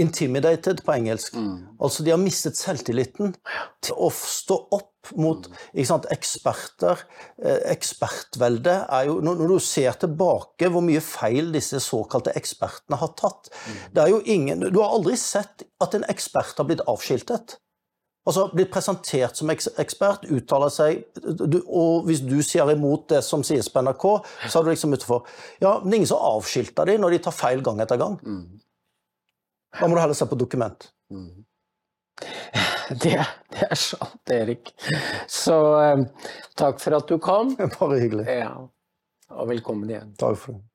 [0.01, 1.37] intimidated på engelsk.
[1.81, 3.35] Altså de har mistet selvtilliten
[3.83, 7.01] til å stå opp mot ikke sant, eksperter.
[7.41, 13.15] Eh, ekspertvelde er jo når, du ser tilbake hvor mye feil disse såkalte ekspertene har
[13.17, 13.49] tatt
[13.93, 17.57] Det er jo ingen Du har aldri sett at en ekspert har blitt avskiltet.
[18.29, 23.41] Altså blitt presentert som ekspert, uttaler seg du, Og hvis du sier imot det som
[23.45, 24.05] sies på NRK,
[24.45, 25.23] så er du liksom utenfor.
[25.63, 28.19] Ja, men det er ingen som avskilter dem når de tar feil gang etter gang.
[29.79, 30.89] Da må du heller se på dokument.
[32.91, 33.13] Det,
[33.55, 34.73] det er sant, Erik.
[35.31, 36.01] Så eh,
[36.59, 37.53] takk for at du kom.
[37.79, 38.25] Bare hyggelig.
[38.27, 38.51] Ja.
[39.31, 40.11] Og velkommen igjen.
[40.19, 40.65] Takk for det.